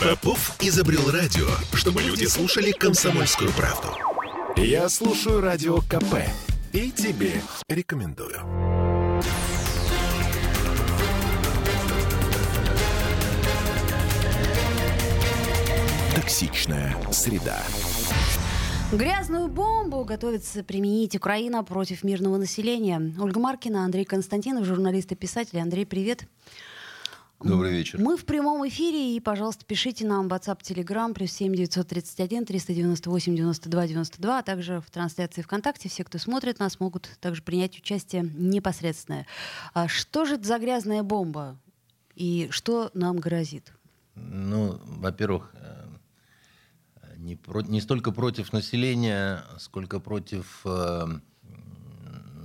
[0.00, 3.88] Попов изобрел радио, чтобы люди слушали комсомольскую правду.
[4.56, 6.16] Я слушаю радио КП
[6.72, 8.40] и тебе рекомендую.
[16.14, 17.62] Токсичная среда.
[18.92, 23.14] Грязную бомбу готовится применить Украина против мирного населения.
[23.20, 25.60] Ольга Маркина, Андрей Константинов, журналист и писатель.
[25.60, 26.26] Андрей, привет.
[27.42, 27.98] Добрый вечер.
[27.98, 33.34] Мы в прямом эфире, и, пожалуйста, пишите нам в WhatsApp, Telegram, плюс 7 931 398
[33.34, 35.88] 92 92, а также в трансляции ВКонтакте.
[35.88, 39.26] Все, кто смотрит нас, могут также принять участие непосредственное.
[39.72, 41.58] А что же это за грязная бомба?
[42.14, 43.72] И что нам грозит?
[44.16, 45.86] Ну, во-первых, э,
[47.16, 51.06] не, про, не столько против населения, сколько против э,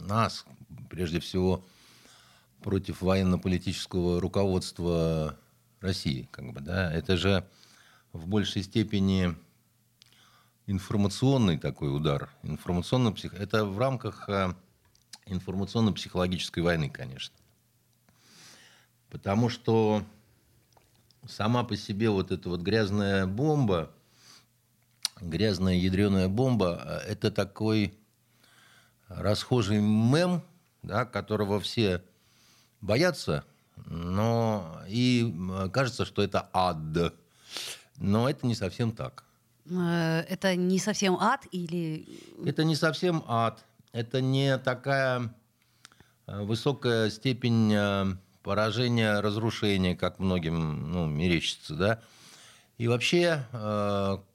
[0.08, 0.46] нас,
[0.90, 1.66] прежде всего,
[2.66, 5.38] против военно-политического руководства
[5.82, 6.28] России.
[6.32, 6.92] Как бы, да?
[6.92, 7.48] Это же
[8.12, 9.36] в большей степени
[10.66, 12.32] информационный такой удар.
[12.42, 13.38] Информационно -псих...
[13.38, 14.56] Это в рамках э,
[15.28, 17.36] информационно-психологической войны, конечно.
[19.12, 20.04] Потому что
[21.28, 23.92] сама по себе вот эта вот грязная бомба,
[25.22, 27.94] грязная ядреная бомба, э, это такой
[29.08, 30.42] расхожий мем,
[30.82, 32.02] да, которого все
[32.86, 33.44] боятся,
[33.88, 35.34] но и
[35.74, 37.14] кажется, что это ад.
[37.98, 39.24] Но это не совсем так.
[39.70, 42.08] Э, это не совсем ад или...
[42.46, 43.66] Это не совсем ад.
[43.92, 45.34] Это не такая
[46.28, 48.06] э, высокая степень э,
[48.44, 51.76] поражения, разрушения, как многим ну, мерещится.
[51.76, 52.02] Да?
[52.78, 53.46] И вообще,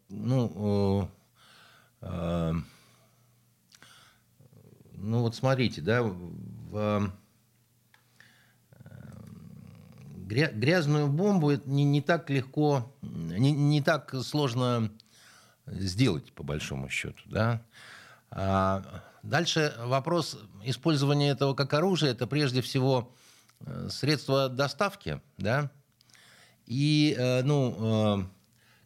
[0.08, 1.08] ну,
[2.00, 2.62] ну
[5.20, 7.12] вот смотрите, да, в
[10.30, 14.90] грязную бомбу не, не так легко, не, не так сложно
[15.66, 17.22] сделать, по большому счету.
[17.26, 17.62] Да?
[18.30, 23.12] А дальше вопрос использования этого как оружия, это прежде всего
[23.60, 25.70] э, средство доставки, да,
[26.66, 28.24] и, э, ну, э,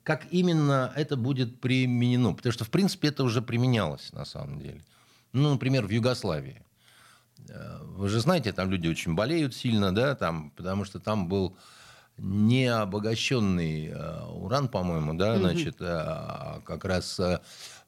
[0.02, 4.82] как именно это будет применено, потому что, в принципе, это уже применялось, на самом деле.
[5.32, 6.63] Ну, например, в Югославии.
[7.48, 11.56] Э, вы же знаете, там люди очень болеют сильно, да, там, потому что там был
[12.16, 17.18] не обогащенный э, уран, по-моему, да, значит, а как раз...
[17.20, 17.40] Э,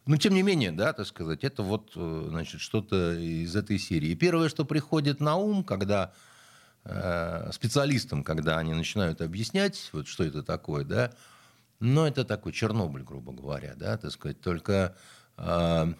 [0.04, 4.10] ну, тем не менее, да, так сказать, это вот, значит, что-то из этой серии.
[4.10, 6.12] И первое, что приходит на ум, когда
[7.50, 11.10] специалистам, когда они начинают объяснять, вот что это такое, да,
[11.80, 14.94] ну, это такой Чернобыль, грубо говоря, да, так сказать, только
[15.36, 15.92] э,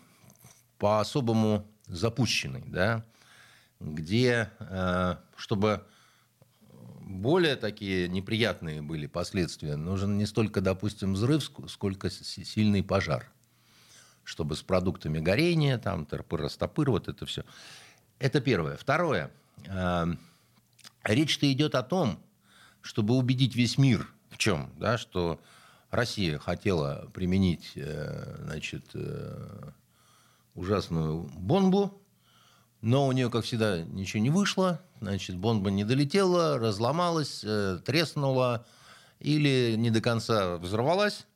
[0.79, 3.05] по-особому запущенный, да,
[3.81, 5.85] где, э, чтобы
[7.01, 13.31] более такие неприятные были последствия, нужен не столько, допустим, взрыв, сколько сильный пожар.
[14.25, 17.45] Чтобы с продуктами горения, там, тырпыр-растопыр, вот это все.
[18.19, 18.77] Это первое.
[18.77, 19.31] Второе.
[19.67, 20.07] Э,
[21.05, 22.19] речь-то идет о том,
[22.81, 25.41] чтобы убедить весь мир в чем, да, что
[25.91, 28.95] Россия хотела применить э, значит,
[30.55, 32.03] ужасную бомбу,
[32.81, 34.81] но у нее, как всегда, ничего не вышло.
[35.01, 38.67] Значит, бомба не долетела, разломалась, э, треснула
[39.19, 41.27] или не до конца взорвалась.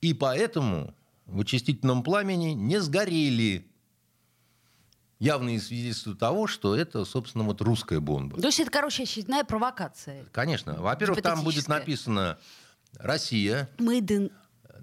[0.00, 0.94] И поэтому
[1.26, 3.66] в очистительном пламени не сгорели
[5.18, 8.40] явные свидетельства того, что это, собственно, вот русская бомба.
[8.40, 10.26] То есть это, короче, очередная провокация.
[10.32, 10.74] Конечно.
[10.74, 12.38] Во-первых, там будет написано
[12.98, 13.70] «Россия».
[13.78, 14.32] Made in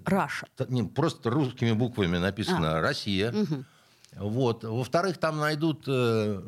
[0.04, 0.88] Russia.
[0.88, 2.80] Просто русскими буквами написано а.
[2.80, 3.32] «Россия».
[3.32, 3.64] Угу.
[4.16, 4.64] Вот.
[4.64, 5.84] Во-вторых, там найдут...
[5.86, 6.40] Э,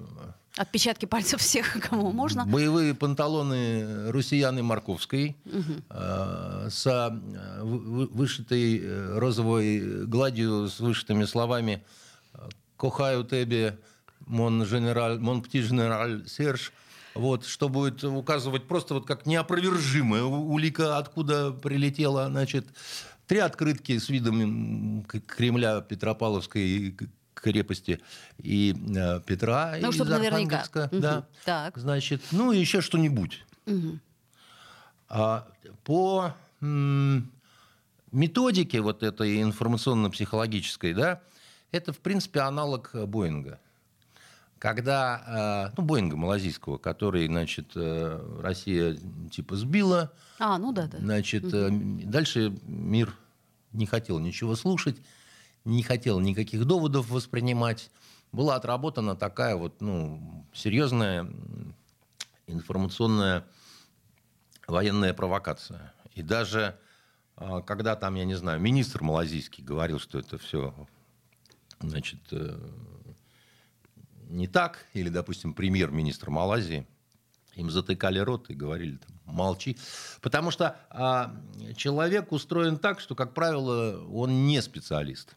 [0.57, 2.47] Отпечатки пальцев всех, кому можно.
[2.47, 5.83] Боевые панталоны Русияны Марковской угу.
[5.91, 11.85] э, с э, вышитой э, розовой гладью, с вышитыми словами
[12.77, 13.79] «Кохаю тебе,
[14.27, 16.73] мон, генераль, мон пти генераль Серж»,
[17.15, 22.67] вот, что будет указывать просто вот как неопровержимая улика, откуда прилетела, значит,
[23.27, 26.97] три открытки с видом Кремля Петропавловской
[27.35, 28.01] крепости
[28.39, 30.89] и э, Петра ну, из Архангельска.
[30.93, 31.09] Наверняка.
[31.09, 31.19] Да.
[31.19, 31.27] Угу.
[31.45, 31.79] Так.
[31.79, 33.45] Значит, ну и еще что-нибудь.
[33.67, 33.99] Угу.
[35.09, 35.47] А,
[35.85, 37.31] по м-
[38.13, 41.21] методике вот этой информационно-психологической, да,
[41.73, 43.59] это, в принципе, аналог Боинга.
[44.59, 48.97] Когда, э, ну, Боинга малазийского, который, значит, э, Россия
[49.31, 50.13] типа сбила.
[50.39, 50.99] А, ну да, да.
[50.99, 52.01] Значит, угу.
[52.05, 53.15] дальше мир
[53.73, 54.97] не хотел ничего слушать
[55.65, 57.91] не хотел никаких доводов воспринимать.
[58.33, 61.31] Была отработана такая вот, ну, серьезная
[62.47, 63.45] информационная
[64.67, 65.95] военная провокация.
[66.15, 66.79] И даже
[67.37, 70.75] а, когда там, я не знаю, министр малазийский говорил, что это все,
[71.81, 72.59] значит, э,
[74.29, 76.87] не так, или, допустим, премьер-министр Малайзии,
[77.55, 79.77] им затыкали рот и говорили, там, молчи.
[80.21, 81.35] Потому что а,
[81.77, 85.37] человек устроен так, что, как правило, он не специалист.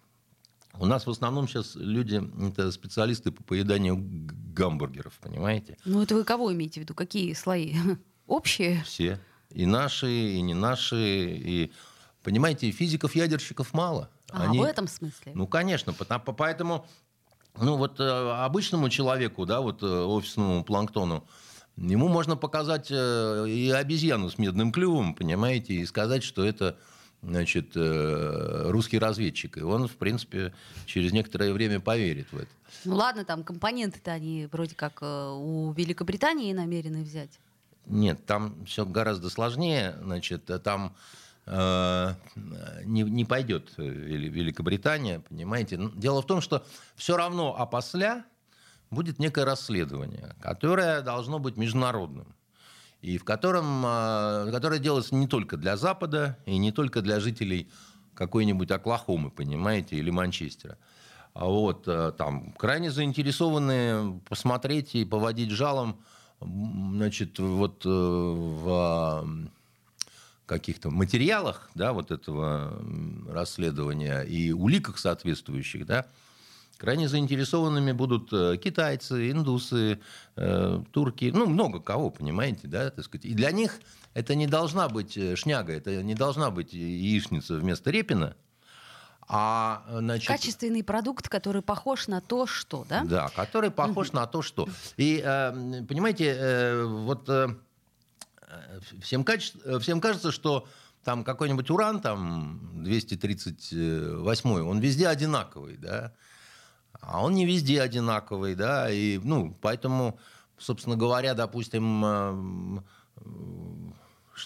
[0.79, 5.77] У нас в основном сейчас люди, это специалисты по поеданию гамбургеров, понимаете?
[5.85, 6.93] Ну, это вы кого имеете в виду?
[6.93, 7.75] Какие слои?
[8.27, 8.83] Общие?
[8.83, 9.19] Все.
[9.49, 10.97] И наши, и не наши.
[10.97, 11.71] И,
[12.23, 14.09] понимаете, физиков-ядерщиков мало.
[14.31, 15.31] А, Они, в этом смысле?
[15.33, 15.93] Ну, конечно.
[15.93, 16.85] Потому, поэтому
[17.59, 21.25] ну, вот э, обычному человеку, да, вот э, офисному планктону,
[21.77, 26.77] ему можно показать э, и обезьяну с медным клювом, понимаете, и сказать, что это
[27.27, 29.57] значит, русский разведчик.
[29.57, 30.53] И он, в принципе,
[30.85, 32.49] через некоторое время поверит в это.
[32.85, 37.39] Ну ладно, там компоненты-то они вроде как у Великобритании намерены взять.
[37.85, 39.95] Нет, там все гораздо сложнее.
[40.01, 40.95] Значит, там
[41.45, 42.13] э,
[42.83, 45.79] не, не пойдет Великобритания, понимаете.
[45.95, 46.65] Дело в том, что
[46.95, 48.25] все равно опосля
[48.89, 52.35] будет некое расследование, которое должно быть международным.
[53.01, 57.69] И в котором, э, которое делается не только для Запада и не только для жителей
[58.15, 60.77] какой-нибудь Оклахомы, понимаете, или Манчестера.
[61.33, 65.99] А вот э, там крайне заинтересованы посмотреть и поводить жалом
[66.39, 69.27] значит, вот э, в
[70.45, 72.81] каких-то материалах да, вот этого
[73.29, 76.07] расследования и уликах соответствующих, да,
[76.77, 79.99] крайне заинтересованными будут э, китайцы, индусы,
[80.35, 83.25] э, турки, ну, много кого, понимаете, да, так сказать.
[83.25, 83.79] И для них
[84.13, 88.35] это не должна быть шняга, это не должна быть яичница вместо репина,
[89.29, 93.03] а, значит, Качественный продукт, который похож на то, что, да?
[93.03, 94.69] Да, который похож на то, что.
[94.95, 97.49] И, э, понимаете, э, вот э,
[99.01, 99.51] всем, каче...
[99.81, 100.65] всем кажется, что
[101.03, 106.13] там какой-нибудь уран, там 238, он везде одинаковый, да?
[107.01, 108.89] А он не везде одинаковый, да?
[108.89, 110.19] И, ну, поэтому,
[110.57, 112.83] собственно говоря, допустим,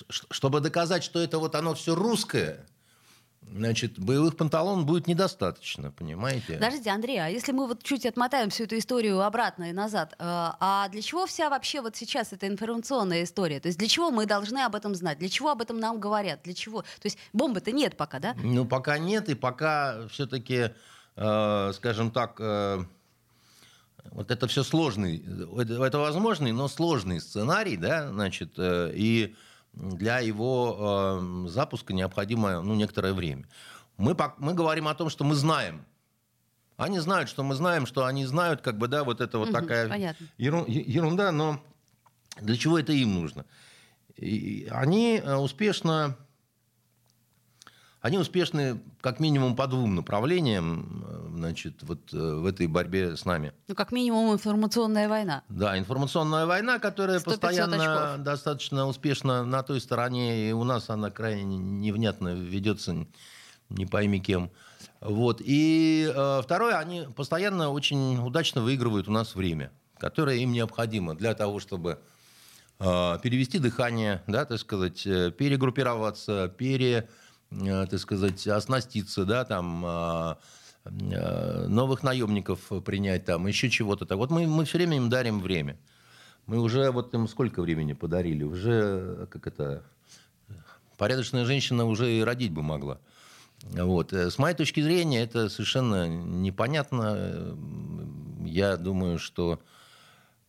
[0.09, 2.65] чтобы доказать, что это вот оно все русское,
[3.51, 6.53] значит, боевых панталон будет недостаточно, понимаете?
[6.53, 10.15] Подождите, Андрей, а если мы вот чуть отмотаем всю эту историю обратно и назад, э,
[10.19, 13.59] а для чего вся вообще вот сейчас эта информационная история?
[13.59, 15.19] То есть для чего мы должны об этом знать?
[15.19, 16.42] Для чего об этом нам говорят?
[16.44, 16.81] Для чего?
[16.81, 18.36] То есть бомбы-то нет пока, да?
[18.42, 20.71] Ну, пока нет, и пока все-таки,
[21.16, 22.84] скажем так, э,
[24.12, 25.24] вот это все сложный,
[25.58, 29.36] это, возможный, но сложный сценарий, да, значит, и
[29.74, 33.46] для его э, запуска необходимо ну, некоторое время.
[33.98, 35.86] Мы, мы говорим о том, что мы знаем.
[36.78, 39.57] Они знают, что мы знаем, что они знают, как бы, да, вот это вот угу,
[39.57, 40.28] такая понятно.
[40.38, 41.64] ерунда, но
[42.40, 43.46] для чего это им нужно?
[44.18, 46.18] И они э, успешно
[48.01, 53.25] они успешны как минимум по двум направлениям э, значит, вот, э, в этой борьбе с
[53.25, 53.53] нами.
[53.68, 55.44] Ну, как минимум информационная война.
[55.50, 58.24] Да, информационная война, которая постоянно очков.
[58.24, 63.06] достаточно успешна на той стороне, и у нас она крайне невнятно ведется,
[63.69, 64.50] не пойми кем.
[65.00, 65.39] Вот.
[65.39, 71.36] И э, второе, они постоянно очень удачно выигрывают у нас время, которое им необходимо для
[71.36, 72.00] того, чтобы
[72.80, 77.07] э, перевести дыхание, да, так сказать, перегруппироваться, пере
[77.60, 80.38] так сказать, оснаститься, да, там, а,
[80.86, 84.06] э, новых наемников принять, там, еще чего-то.
[84.06, 85.78] Так вот мы, мы все время им дарим время.
[86.48, 88.44] Мы уже вот им сколько времени подарили?
[88.44, 89.84] Уже, как это,
[90.98, 93.00] порядочная женщина уже и родить бы могла.
[93.64, 94.12] Вот.
[94.14, 97.56] С моей точки зрения, это совершенно непонятно.
[98.44, 99.62] Я думаю, что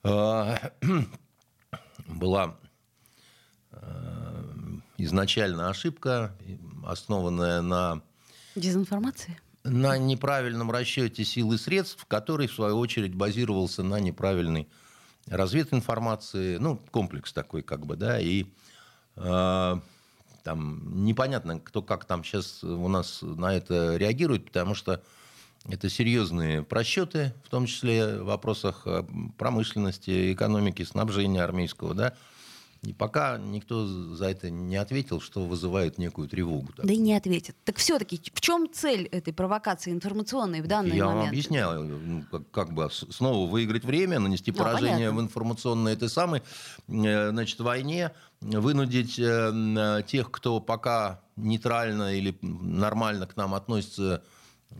[0.03, 0.55] э,
[2.07, 2.57] была
[4.99, 6.35] изначально ошибка,
[6.87, 8.03] основанная на...
[8.55, 9.41] Дезинформации?
[9.65, 14.69] На неправильном расчете сил и средств, который, в свою очередь, базировался на неправильной
[15.29, 18.47] развединформации, ну, комплекс такой, как бы, да, и
[19.17, 19.77] э,
[20.43, 25.03] там непонятно, кто как там сейчас у нас на это реагирует, потому что
[25.69, 28.87] это серьезные просчеты, в том числе в вопросах
[29.39, 32.15] промышленности, экономики, снабжения армейского, да,
[32.83, 36.73] и пока никто за это не ответил, что вызывает некую тревогу.
[36.73, 36.85] Так.
[36.85, 37.55] Да и не ответит.
[37.65, 41.15] Так все-таки в чем цель этой провокации информационной в данный Я момент?
[41.15, 41.85] Я вам объясняю.
[41.85, 45.21] Ну, как, как бы снова выиграть время, нанести а, поражение понятно.
[45.21, 46.43] в информационной этой самой
[46.89, 48.11] э, значит, войне,
[48.41, 54.25] вынудить э, тех, кто пока нейтрально или нормально к нам относится,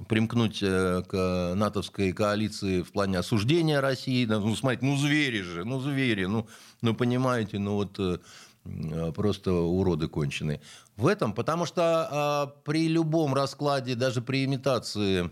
[0.09, 4.25] примкнуть э, к натовской коалиции в плане осуждения России.
[4.25, 6.47] Ну, смотрите, ну звери же, ну звери, ну,
[6.81, 10.61] ну понимаете, ну вот э, просто уроды конченые.
[10.97, 15.31] В этом, потому что при любом раскладе, даже при имитации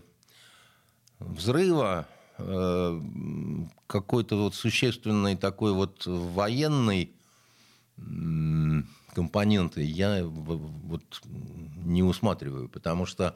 [1.19, 2.07] взрыва,
[3.87, 7.13] какой-то вот существенный такой вот военный
[9.13, 11.21] компоненты я вот
[11.85, 13.35] не усматриваю, потому что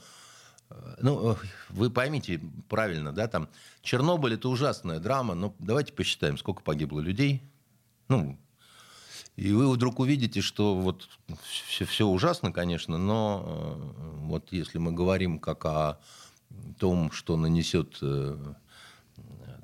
[0.99, 1.35] ну, э,
[1.69, 3.49] вы поймите правильно, да, там
[3.81, 7.43] Чернобыль это ужасная драма, но давайте посчитаем, сколько погибло людей.
[8.07, 8.37] Ну,
[9.35, 11.07] и вы вдруг увидите, что вот
[11.43, 15.99] все, все ужасно, конечно, но э, вот если мы говорим как о
[16.79, 18.01] том, что нанесет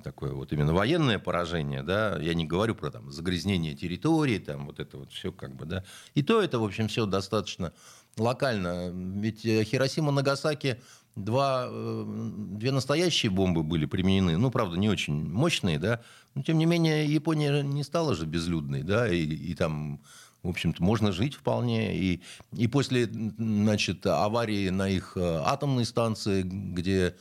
[0.01, 4.79] такое вот именно военное поражение, да, я не говорю про там загрязнение территории, там вот
[4.79, 5.83] это вот все как бы, да,
[6.15, 7.71] и то это, в общем, все достаточно
[8.17, 8.91] локально.
[8.93, 10.81] Ведь э, Хиросима, Нагасаки,
[11.15, 12.05] два, э,
[12.53, 16.01] две настоящие бомбы были применены, ну, правда, не очень мощные, да,
[16.35, 20.01] но, тем не менее, Япония не стала же безлюдной, да, и, и там
[20.43, 21.95] в общем-то, можно жить вполне.
[21.95, 22.21] И,
[22.53, 27.15] и после значит, аварии на их э, атомной станции, где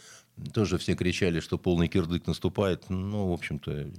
[0.55, 2.89] тоже все кричали, что полный кирдык наступает.
[2.89, 3.91] Ну, в общем-то,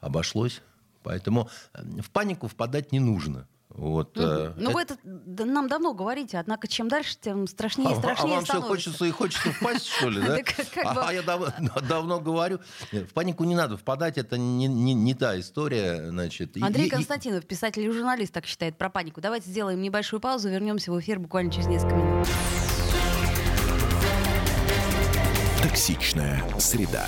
[0.00, 0.60] обошлось.
[1.04, 3.46] Поэтому в панику впадать не нужно.
[3.78, 4.26] Вот, угу.
[4.26, 4.98] э, ну, это...
[5.04, 8.44] вы это нам давно говорите, однако чем дальше, тем страшнее и а, страшнее А вам
[8.44, 10.38] все хочется и хочется впасть, что ли, да?
[10.84, 11.22] А я
[11.88, 12.58] давно говорю,
[12.90, 16.56] в панику не надо впадать, это не та история, значит.
[16.60, 19.20] Андрей Константинов, писатель и журналист, так считает про панику.
[19.20, 22.26] Давайте сделаем небольшую паузу, вернемся в эфир буквально через несколько минут.
[25.62, 27.06] Токсичная среда.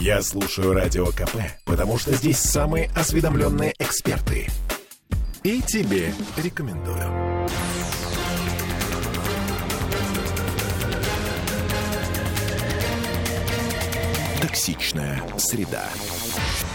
[0.00, 4.46] Я слушаю Радио КП, потому что здесь самые осведомленные эксперты.
[5.42, 6.96] И тебе рекомендую.
[14.40, 15.84] Токсичная среда.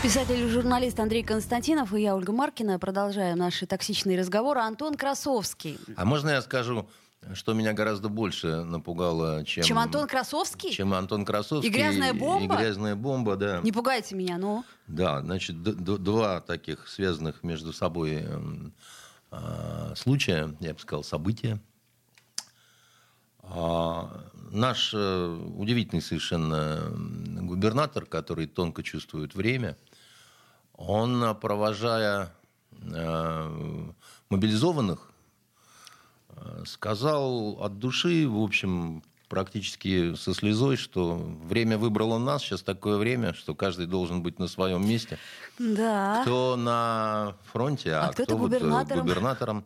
[0.04, 4.60] Писатель и журналист Андрей Константинов и я, Ольга Маркина, продолжаем наши токсичные разговоры.
[4.60, 5.80] Антон Красовский.
[5.98, 6.88] А можно я скажу
[7.34, 9.64] что меня гораздо больше напугало, чем...
[9.64, 10.72] Чем Антон Красовский?
[10.72, 11.70] Чем Антон Красовский.
[11.70, 12.56] И грязная бомба?
[12.56, 13.62] И грязная бомба, да.
[13.62, 14.64] Не пугайте меня, ну.
[14.88, 18.26] Да, значит, два таких связанных между собой
[19.32, 21.60] э, случая, я бы сказал, события.
[23.42, 26.92] А, наш э, удивительный совершенно
[27.42, 29.78] губернатор, который тонко чувствует время,
[30.74, 32.32] он, провожая
[32.72, 33.92] э,
[34.30, 35.12] мобилизованных,
[36.66, 43.34] сказал от души, в общем, практически со слезой, что время выбрало нас, сейчас такое время,
[43.34, 45.18] что каждый должен быть на своем месте.
[45.60, 46.22] Да.
[46.22, 49.00] Кто на фронте, а, а кто, кто губернатором.
[49.00, 49.66] Вот губернатором.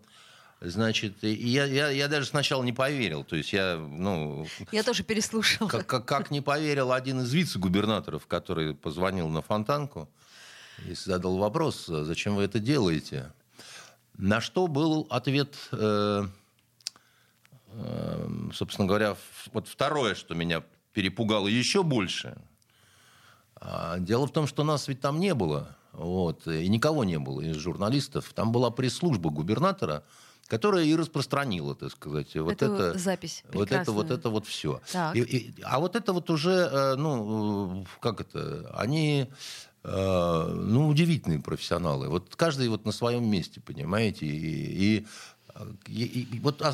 [0.61, 3.23] Значит, я, я, я даже сначала не поверил.
[3.23, 4.45] То есть я, ну...
[4.73, 5.69] Я тоже переслушал.
[5.69, 10.09] Как, как, как не поверил один из вице-губернаторов, который позвонил на Фонтанку
[10.85, 13.31] и задал вопрос, зачем вы это делаете?
[14.17, 16.25] На что был ответ э,
[18.53, 19.15] собственно говоря,
[19.53, 22.37] вот второе, что меня перепугало еще больше.
[23.55, 25.75] А, дело в том, что нас ведь там не было.
[25.91, 28.31] Вот, и никого не было из журналистов.
[28.33, 30.03] Там была пресс-служба губернатора,
[30.47, 34.81] которая и распространила, так сказать, вот Эту это, запись вот это, вот это вот все.
[35.13, 39.29] И, и, а вот это вот уже, э, ну, как это, они,
[39.83, 42.07] э, ну, удивительные профессионалы.
[42.07, 45.07] Вот каждый вот на своем месте, понимаете, и, и
[45.87, 46.73] и, и, вот, а,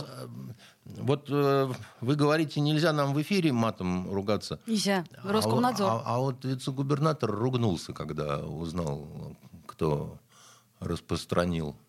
[0.85, 4.59] вот э, вы говорите, нельзя нам в эфире матом ругаться.
[4.67, 5.05] Нельзя.
[5.23, 5.89] Роскомнадзор.
[5.89, 10.17] А, а, а вот вице-губернатор ругнулся, когда узнал, кто
[10.79, 11.84] распространил а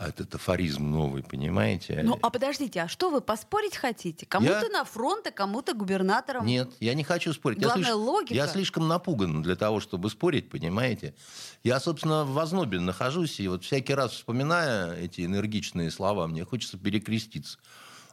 [0.00, 2.00] этот афоризм новый, понимаете?
[2.02, 4.24] Ну, а подождите, а что вы поспорить хотите?
[4.24, 4.68] Кому-то я...
[4.68, 6.46] на фронт, а кому-то губернатором?
[6.46, 7.58] Нет, я не хочу спорить.
[7.58, 7.94] Главная я слиш...
[7.94, 8.34] логика.
[8.34, 11.14] Я слишком напуган для того, чтобы спорить, понимаете?
[11.62, 16.78] Я, собственно, в ознобе нахожусь, и вот всякий раз вспоминая эти энергичные слова, мне хочется
[16.78, 17.58] перекреститься.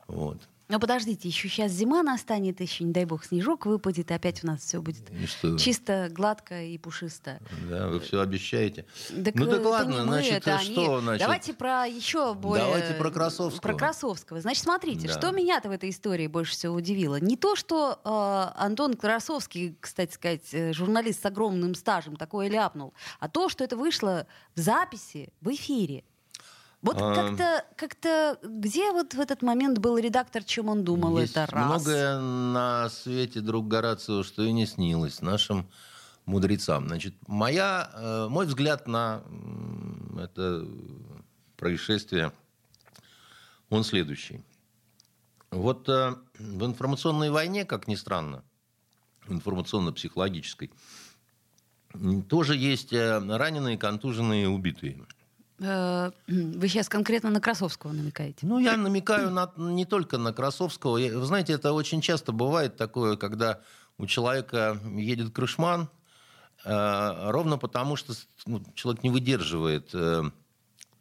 [0.08, 0.42] Вот.
[0.68, 4.48] Но подождите, еще сейчас зима настанет, еще, не дай бог, снежок выпадет, и опять у
[4.48, 5.10] нас все будет
[5.58, 7.40] чисто, гладко и пушисто.
[7.70, 8.86] Да, вы все обещаете.
[9.24, 11.22] Так, ну так ладно, значит, это что, значит...
[11.22, 12.66] Давайте про еще более...
[12.66, 13.62] Давайте про Красовского.
[13.62, 14.42] Про Красовского.
[14.42, 15.14] Значит, смотрите, да.
[15.14, 17.20] что меня-то в этой истории больше всего удивило.
[17.20, 22.94] Не то, что э, Антон Красовский, кстати сказать, э, журналист с огромным стажем, такое ляпнул,
[23.20, 26.04] а то, что это вышло в записи, в эфире.
[26.82, 27.16] Вот а...
[27.16, 31.66] как-то, как-то, где вот в этот момент был редактор, чем он думал, Есть это раз.
[31.66, 35.68] многое на свете, друг Горацио, что и не снилось нашим
[36.26, 36.88] мудрецам.
[36.88, 39.24] Значит, моя, э, мой взгляд на
[40.20, 40.68] это
[41.56, 42.32] происшествие,
[43.70, 44.44] он следующий.
[45.50, 48.44] Вот э, в информационной войне, как ни странно,
[49.28, 50.72] информационно-психологической,
[52.30, 55.06] тоже есть э, раненые, контуженные, убитые.
[55.60, 58.46] Э, вы сейчас конкретно на Красовского намекаете?
[58.46, 60.98] Ну, я намекаю на, не только на Красовского.
[60.98, 63.62] Вы знаете, это очень часто бывает такое, когда
[63.98, 65.90] у человека едет крышман,
[66.64, 68.14] э, ровно потому, что
[68.46, 70.24] ну, человек не выдерживает э,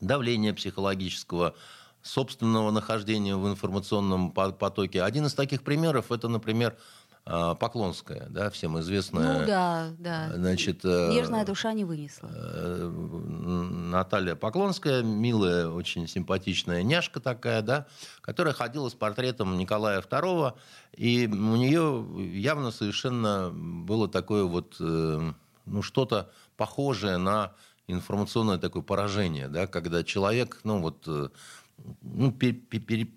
[0.00, 1.54] давления психологического,
[2.02, 5.02] собственного нахождения в информационном потоке.
[5.02, 6.76] Один из таких примеров это, например,
[7.26, 9.40] Поклонская, да, всем известная.
[9.40, 10.30] Ну да, да.
[10.32, 12.30] Значит, э, Нежная душа не вынесла.
[12.32, 17.88] Э, Наталья Поклонская, милая, очень симпатичная няшка такая, да,
[18.20, 20.54] которая ходила с портретом Николая II,
[20.96, 25.32] и у нее явно совершенно было такое вот, э,
[25.64, 27.54] ну, что-то похожее на
[27.88, 31.08] информационное такое поражение, да, когда человек, ну, вот,
[32.02, 33.08] ну, пере, пере,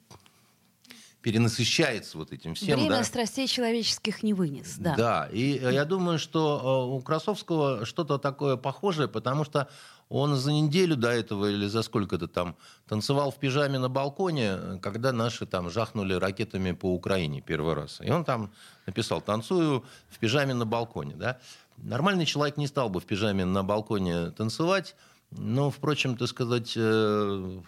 [1.21, 2.79] перенасыщается вот этим всем.
[2.79, 3.03] Время да.
[3.03, 4.95] страстей человеческих не вынес, да.
[4.95, 9.67] Да, и я думаю, что э, у Красовского что-то такое похожее, потому что
[10.07, 12.55] он за неделю до этого или за сколько-то там
[12.87, 17.99] танцевал в пижаме на балконе, когда наши там жахнули ракетами по Украине первый раз.
[18.01, 18.51] И он там
[18.87, 21.15] написал «танцую в пижаме на балконе».
[21.15, 21.39] Да?
[21.77, 24.95] Нормальный человек не стал бы в пижаме на балконе танцевать,
[25.31, 27.61] но, впрочем, так сказать, э,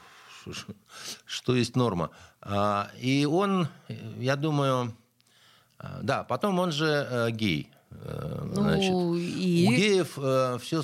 [1.25, 2.11] что есть норма.
[2.41, 3.67] А, и он,
[4.17, 4.95] я думаю,
[5.77, 7.69] а, да, потом он же э, гей.
[7.91, 9.67] Э, ну, значит, и...
[9.67, 10.83] У геев э, все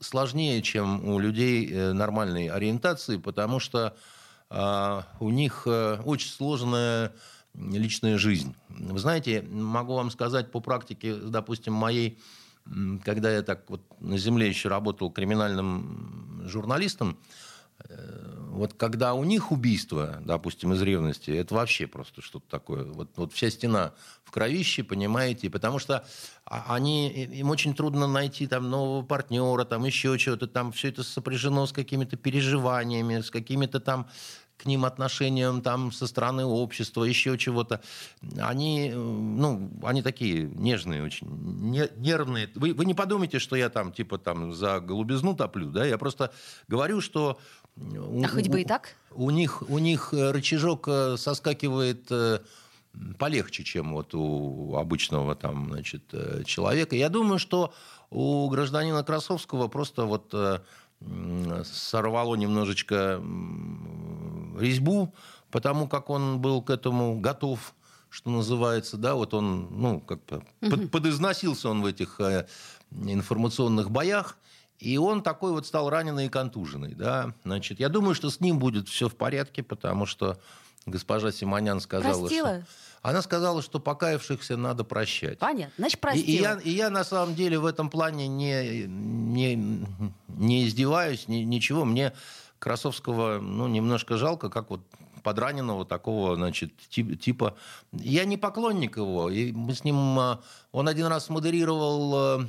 [0.00, 3.96] сложнее, чем у людей нормальной ориентации, потому что
[4.50, 7.12] а, у них очень сложная
[7.54, 8.54] личная жизнь.
[8.68, 12.18] Вы знаете, могу вам сказать по практике, допустим, моей,
[13.04, 17.20] когда я так вот на земле еще работал криминальным журналистом, Э,
[18.54, 22.84] вот когда у них убийство, допустим, из ревности, это вообще просто что-то такое.
[22.84, 26.06] Вот, вот вся стена в кровище, понимаете, потому что
[26.44, 31.02] а, они, им очень трудно найти там нового партнера, там еще чего-то, там все это
[31.02, 34.06] сопряжено с какими-то переживаниями, с какими-то там
[34.56, 37.80] к ним отношениям там со стороны общества, еще чего-то.
[38.38, 41.26] Они, э, ну, они такие нежные очень,
[41.96, 42.48] нервные.
[42.54, 45.84] Вы, вы не подумайте, что я там типа там за голубизну топлю, да?
[45.84, 46.32] Я просто
[46.68, 47.38] говорю, что
[47.76, 48.94] а хоть бы и так?
[49.10, 52.40] У них, у них э, рычажок э, соскакивает э,
[53.18, 56.02] полегче, чем вот у обычного там, значит,
[56.44, 56.94] человека.
[56.94, 57.74] Я думаю, что
[58.10, 60.32] у гражданина Красовского просто вот
[61.64, 63.20] сорвало немножечко
[64.58, 65.12] резьбу,
[65.50, 67.74] потому как он был к этому готов,
[68.10, 70.88] что называется, да, вот он, ну, как бы угу.
[70.88, 72.20] подизносился он в этих
[72.92, 74.38] информационных боях,
[74.78, 76.94] и он такой вот стал раненый и контуженный.
[76.94, 77.34] Да?
[77.44, 80.38] Значит, я думаю, что с ним будет все в порядке, потому что
[80.86, 82.48] госпожа Симонян сказала, Простила?
[82.48, 82.66] что...
[83.02, 85.38] Она сказала, что покаявшихся надо прощать.
[85.38, 86.26] Понятно, значит, простила.
[86.26, 89.86] И, и, я, и я на самом деле в этом плане не, не,
[90.28, 91.84] не издеваюсь, ни, ничего.
[91.84, 92.14] Мне
[92.58, 94.80] Красовского ну, немножко жалко, как вот
[95.24, 97.56] подраненного такого, значит, типа...
[97.92, 99.28] Я не поклонник его.
[99.28, 100.18] И мы с ним...
[100.18, 102.46] А, он один раз модерировал, а,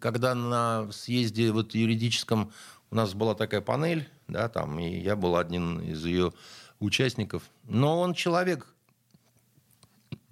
[0.00, 2.50] когда на съезде вот юридическом
[2.90, 6.32] у нас была такая панель, да, там, и я был один из ее
[6.80, 7.42] участников.
[7.64, 8.66] Но он человек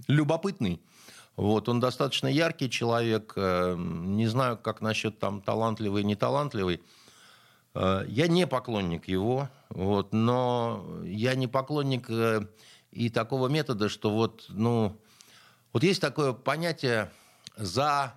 [0.09, 0.81] любопытный.
[1.37, 3.35] Вот, он достаточно яркий человек.
[3.37, 6.81] Э, не знаю, как насчет там талантливый, не талантливый.
[7.77, 12.47] Э, я не поклонник его, вот, но я не поклонник э,
[12.91, 14.99] и такого метода, что вот, ну,
[15.73, 17.11] вот есть такое понятие
[17.57, 18.15] за,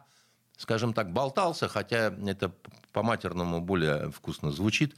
[0.57, 2.53] скажем так, болтался, хотя это
[2.93, 4.95] по-матерному более вкусно звучит,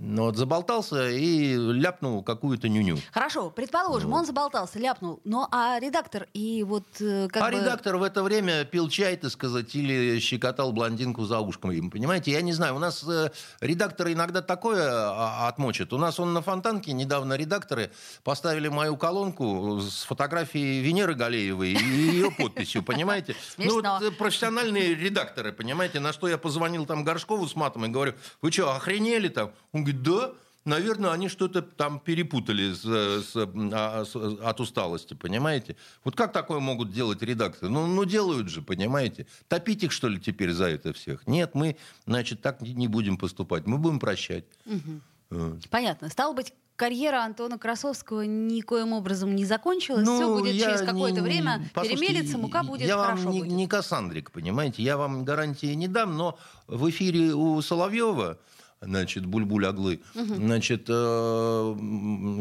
[0.00, 2.98] ну, вот заболтался и ляпнул какую-то нюню.
[3.12, 4.18] Хорошо, предположим, вот.
[4.18, 5.20] он заболтался, ляпнул.
[5.24, 7.58] Ну, а редактор и вот э, как А бы...
[7.58, 11.90] редактор в это время пил чай, так сказать, или щекотал блондинку за ушком.
[11.90, 13.30] Понимаете, я не знаю, у нас э,
[13.60, 15.92] редакторы иногда такое а, отмочат.
[15.92, 17.90] У нас он на Фонтанке недавно редакторы
[18.22, 23.34] поставили мою колонку с фотографией Венеры Галеевой и ее подписью, понимаете?
[23.58, 27.88] Ну, вот э, профессиональные редакторы, понимаете, на что я позвонил там Горшкову с матом и
[27.88, 29.50] говорю, вы что, охренели там?
[29.72, 30.32] Он говорит, да,
[30.64, 35.76] наверное, они что-то там перепутали с, с, а, с, от усталости, понимаете?
[36.04, 37.70] Вот как такое могут делать редакторы?
[37.70, 39.26] Ну, ну, делают же, понимаете?
[39.48, 41.26] Топить их, что ли, теперь за это всех?
[41.26, 43.66] Нет, мы, значит, так не будем поступать.
[43.66, 44.44] Мы будем прощать.
[44.66, 45.60] Угу.
[45.70, 46.08] Понятно.
[46.08, 50.06] Стало быть, карьера Антона Красовского никоим образом не закончилась.
[50.06, 53.24] Ну, Все будет через какое-то время перемелиться, мука будет я хорошо.
[53.24, 53.52] Вам не, будет.
[53.52, 54.82] не Кассандрик, понимаете?
[54.82, 58.38] Я вам гарантии не дам, но в эфире у Соловьева
[58.80, 60.00] значит, Бульбуль Аглы.
[60.14, 60.34] Угу.
[60.34, 61.74] Значит, э,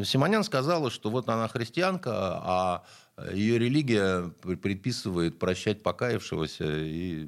[0.06, 2.84] Симонян сказала, что вот она христианка, а
[3.34, 7.28] ее религия предписывает прощать покаявшегося и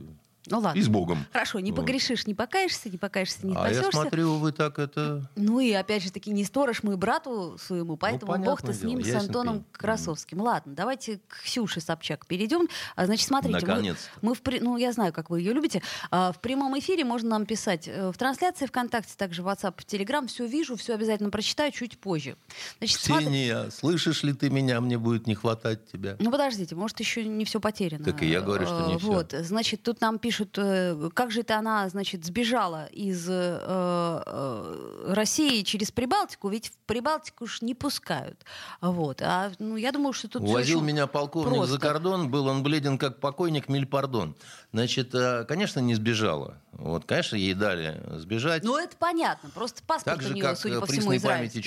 [0.49, 0.77] Ну ладно.
[0.79, 1.25] И с Богом.
[1.31, 3.91] Хорошо, не погрешишь, не покаешься, не покаешься, не А я спасешься.
[4.01, 5.29] смотрю, вы так это...
[5.35, 8.81] Ну и опять же таки не сторож мы брату своему, поэтому понятное бог ты с
[8.83, 9.65] ним, с Антоном пень.
[9.73, 10.41] Красовским.
[10.41, 12.67] Ладно, давайте к Ксюше Собчак перейдем.
[12.95, 15.81] А, Значит, смотрите, мы, мы в, ну я знаю, как вы ее любите.
[16.11, 19.85] А, В прямом эфире можно нам писать э, в трансляции ВКонтакте, также в WhatsApp, в
[19.85, 20.25] Telegram.
[20.27, 22.35] Все вижу, все обязательно прочитаю чуть позже.
[22.79, 24.79] Значит, смотри- Ксения, слышишь ли ты меня?
[24.81, 26.15] Мне будет не хватать тебя.
[26.19, 28.03] Ну подождите, может еще не все потеряно.
[28.05, 29.07] Так и я говорю, что не Э, всё.
[29.11, 35.13] Вот, значит, тут нам пишут, э, как же это она, значит, сбежала из э, э,
[35.13, 38.43] России через Прибалтику, ведь в Прибалтику уж не пускают.
[38.81, 41.79] Вот, а ну я думаю, что тут Увозил меня полковник за просто.
[41.79, 44.35] кордон, был он бледен как покойник, миль пардон.
[44.71, 46.57] Значит, э, конечно, не сбежала.
[46.73, 48.63] Вот, конечно, ей дали сбежать.
[48.63, 51.21] Ну это понятно, просто паспорт так у же, нее, как судя по всему, памяти
[51.59, 51.61] израильский.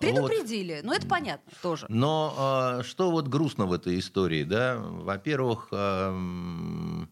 [0.00, 0.22] Чубайсу.
[0.22, 0.28] Вот.
[0.28, 1.86] Предупредили, ну это понятно тоже.
[1.88, 4.78] Но э, что вот грустно в этой истории, да?
[4.78, 7.08] Во-первых, эм,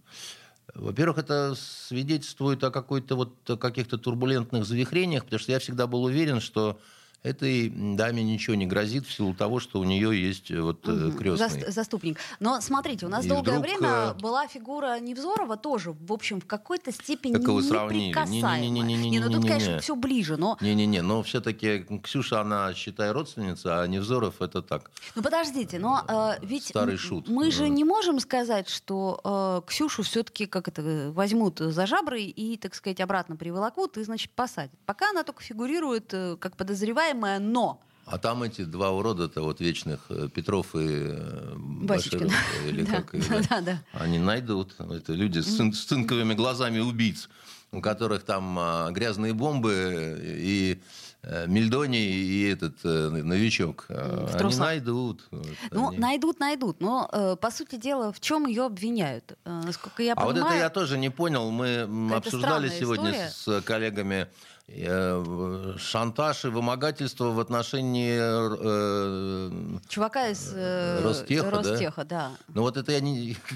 [0.75, 6.05] во-первых, это свидетельствует о какой-то вот о каких-то турбулентных завихрениях, потому что я всегда был
[6.05, 6.79] уверен, что
[7.23, 11.17] этой даме ничего не грозит в силу того, что у нее есть э, вот Мгм.
[11.19, 11.47] крестный.
[11.49, 12.19] Заст- заступник.
[12.41, 16.41] Но смотрите, у нас И долгое вдруг, время э, была фигура Невзорова тоже, в общем,
[16.41, 18.05] в какой-то степени Как вы сравнили?
[18.09, 18.61] неприкасаемая.
[18.61, 19.11] Не-не-не-не-не-не-не-не.
[19.11, 20.57] Не, ну тут, конечно, все ближе, но...
[20.61, 24.91] Не-не-не, но все-таки Ксюша, она, считай, родственница, а Невзоров это так.
[25.17, 27.29] Ну подождите, но э, ведь Старый шут.
[27.29, 29.21] мы же не можем сказать, что
[29.65, 34.31] э, Ксюшу все-таки как это возьмут за жабры и, так сказать, обратно приволокут и, значит,
[34.31, 34.71] посадят.
[34.87, 40.29] Пока она только фигурирует как подозреваемая, но А там эти два урода-то вот вечных, э,
[40.35, 41.55] Петров и э.
[41.57, 42.33] Баширов,
[42.67, 43.43] или Да, как да, да.
[43.49, 43.83] да, да.
[43.93, 44.75] Они найдут.
[44.79, 47.29] Это люди с, цин- с цинковыми глазами убийц,
[47.73, 50.81] у которых там а, грязные бомбы и
[51.23, 53.87] э, Мельдоний и этот э, новичок.
[53.89, 55.27] А, В Они найдут.
[55.31, 55.99] Вот ну они.
[55.99, 56.81] найдут, найдут.
[56.81, 59.37] Но э, по сути дела, в чем ее обвиняют?
[59.45, 61.51] Э, насколько я А вот понимаю, это я тоже не понял.
[61.51, 61.83] Мы
[62.15, 63.61] обсуждали сегодня история.
[63.61, 64.29] с коллегами
[64.69, 71.57] э, шантаж и вымогательство в отношении э, чувака из э, Ростеха, да?
[71.71, 72.31] Ростеха, да.
[72.49, 73.37] Ну вот это я не...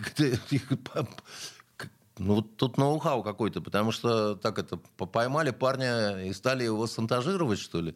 [2.19, 7.59] Ну тут ноу-хау какой-то, потому что так это по- поймали парня и стали его шантажировать,
[7.59, 7.95] что ли.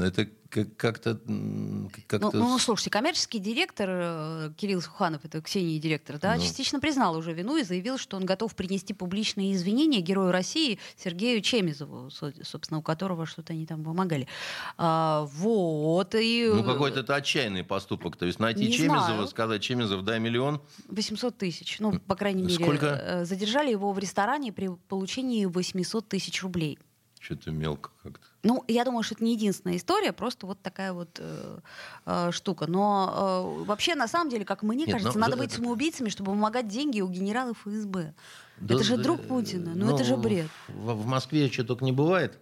[0.00, 1.20] Это как- как-то...
[1.26, 6.40] м, Ну, ну, с- слушайте, коммерческий директор э, Кирилл Суханов, это Ксении директор, да, Ну.
[6.40, 11.40] частично признал уже вину и заявил, что он готов принести публичные извинения герою России Сергею
[11.42, 14.28] Чемизову, со- собственно, у которого что-то они там помогали.
[14.78, 16.48] А, вот, и...
[16.54, 18.16] Ну какой-то это отчаянный поступок.
[18.16, 19.26] То есть найти Не Чемизова, знаю.
[19.26, 20.60] сказать, Чемизов, дай миллион.
[20.88, 22.54] 800 тысяч, ну, по крайней мере.
[22.64, 22.86] Сколько?
[22.86, 26.78] э, Задержали его в ресторане при получении 800 тысяч рублей.
[27.26, 28.24] Что-то мелко как-то.
[28.44, 31.58] Ну, я думаю, что это не единственная история, просто вот такая вот э,
[32.04, 32.68] э, штука.
[32.68, 36.08] Но э, вообще, на самом деле, как мне Нет, кажется, ну, надо за- быть самоубийцами,
[36.08, 38.14] чтобы вымогать деньги у генералов ФСБ.
[38.60, 39.72] Да, это же да, друг Путина.
[39.74, 40.46] Ну, это же бред.
[40.68, 42.38] В, в Москве что только не бывает.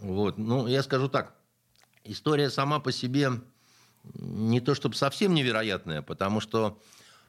[0.00, 0.36] Вот.
[0.36, 1.36] Ну, я скажу так.
[2.02, 3.30] История сама по себе
[4.14, 6.76] не то чтобы совсем невероятная, потому что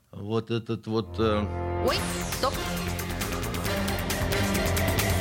[0.09, 1.19] вот этот вот...
[1.19, 1.97] э, Ой,
[2.39, 2.53] стоп.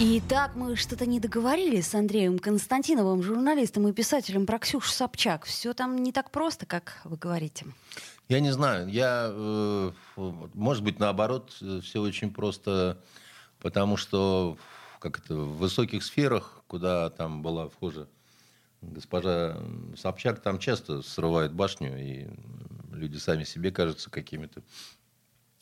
[0.00, 5.44] Итак, мы что-то не договорились с Андреем Константиновым, журналистом и писателем про Ксюшу Собчак.
[5.44, 7.66] Все там не так просто, как вы говорите.
[8.28, 11.52] Я не знаю, я, э, может быть, наоборот,
[11.82, 13.00] все очень просто,
[13.60, 14.58] потому что
[14.98, 18.08] как это, в высоких сферах, куда там была вхожа
[18.82, 19.56] госпожа
[19.96, 22.26] Собчак, там часто срывают башню, и
[22.90, 24.62] люди сами себе кажутся какими-то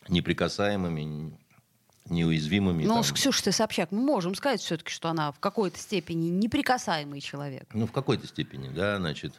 [0.08, 1.38] неприкасаемыми,
[2.08, 2.84] неуязвимыми.
[2.84, 3.04] Ну, там.
[3.04, 7.68] с Ксюшей Собчак мы можем сказать все-таки, что она в какой-то степени неприкасаемый человек.
[7.72, 9.34] Ну, в какой-то степени, да, значит.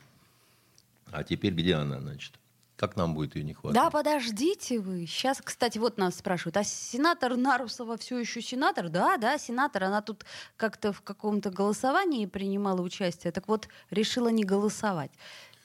[1.12, 2.34] А теперь где она, значит?
[2.76, 3.76] Как нам будет ее не хватать?
[3.76, 5.06] Да, подождите вы.
[5.06, 8.89] Сейчас, кстати, вот нас спрашивают, а сенатор Нарусова все еще сенатор?
[8.89, 9.84] Да, да, сенатор.
[9.84, 10.26] Она тут
[10.58, 13.32] как-то в каком-то голосовании принимала участие.
[13.32, 15.12] Так вот, решила не голосовать.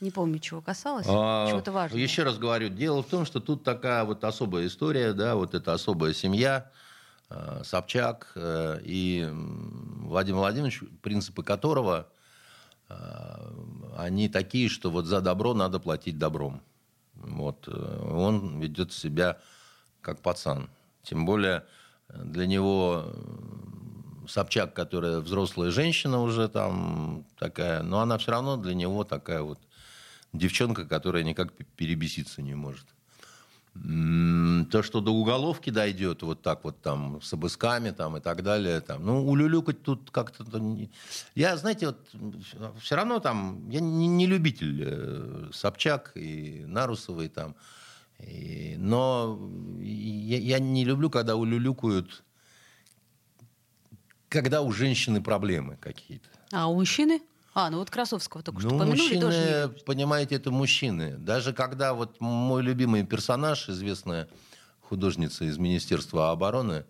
[0.00, 1.06] Не помню, чего касалось.
[1.08, 2.00] А, Чего-то важного.
[2.00, 5.72] Еще раз говорю, дело в том, что тут такая вот особая история, да, вот эта
[5.72, 6.70] особая семья,
[7.62, 12.08] Собчак э, и Владимир Владимирович, принципы которого
[12.88, 12.94] э,
[13.96, 16.62] они такие, что вот за добро надо платить добром.
[17.14, 19.38] Вот э, он ведет себя
[20.00, 20.70] как пацан.
[21.02, 21.66] Тем более
[22.08, 28.56] э, для него э, Собчак, которая взрослая женщина уже там такая, но она все равно
[28.56, 29.58] для него такая вот
[30.32, 32.86] девчонка, которая никак перебеситься не может.
[34.70, 38.80] То, что до уголовки дойдет, вот так вот там, с обысками там и так далее,
[38.80, 40.44] там, ну, улюлюкать тут как-то...
[41.34, 42.08] Я, знаете, вот
[42.80, 47.54] все равно там, я не, не любитель э, Собчак и Нарусовой там,
[48.18, 49.38] и, но
[49.80, 52.24] я, я не люблю, когда улюлюкают,
[54.28, 56.28] когда у женщины проблемы какие-то.
[56.52, 57.20] А у мужчины?
[57.60, 59.00] А, ну вот Красовского только ну, что помянули.
[59.00, 61.16] Мужчины, тоже понимаете, это мужчины.
[61.18, 64.28] Даже когда вот мой любимый персонаж, известная
[64.82, 66.84] художница из Министерства обороны,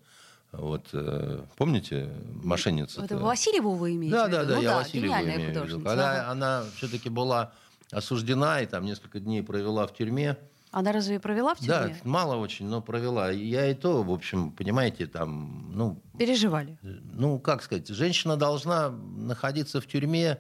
[0.53, 2.11] вот, э, помните,
[2.45, 3.03] мошенница?
[3.03, 4.37] Это Васильеву вы имеете да, в виду?
[4.37, 5.81] Да, да, ну, я да, Васильеву имею в виду.
[5.81, 6.31] Когда ага.
[6.33, 7.53] она все-таки была
[7.91, 10.37] осуждена и там несколько дней провела в тюрьме,
[10.71, 11.73] она разве провела в тюрьме?
[11.73, 13.31] Да, мало очень, но провела.
[13.31, 16.03] Я и то, в общем, понимаете, там, ну...
[16.19, 16.79] Переживали.
[16.83, 20.39] Ну, как сказать, женщина должна находиться в тюрьме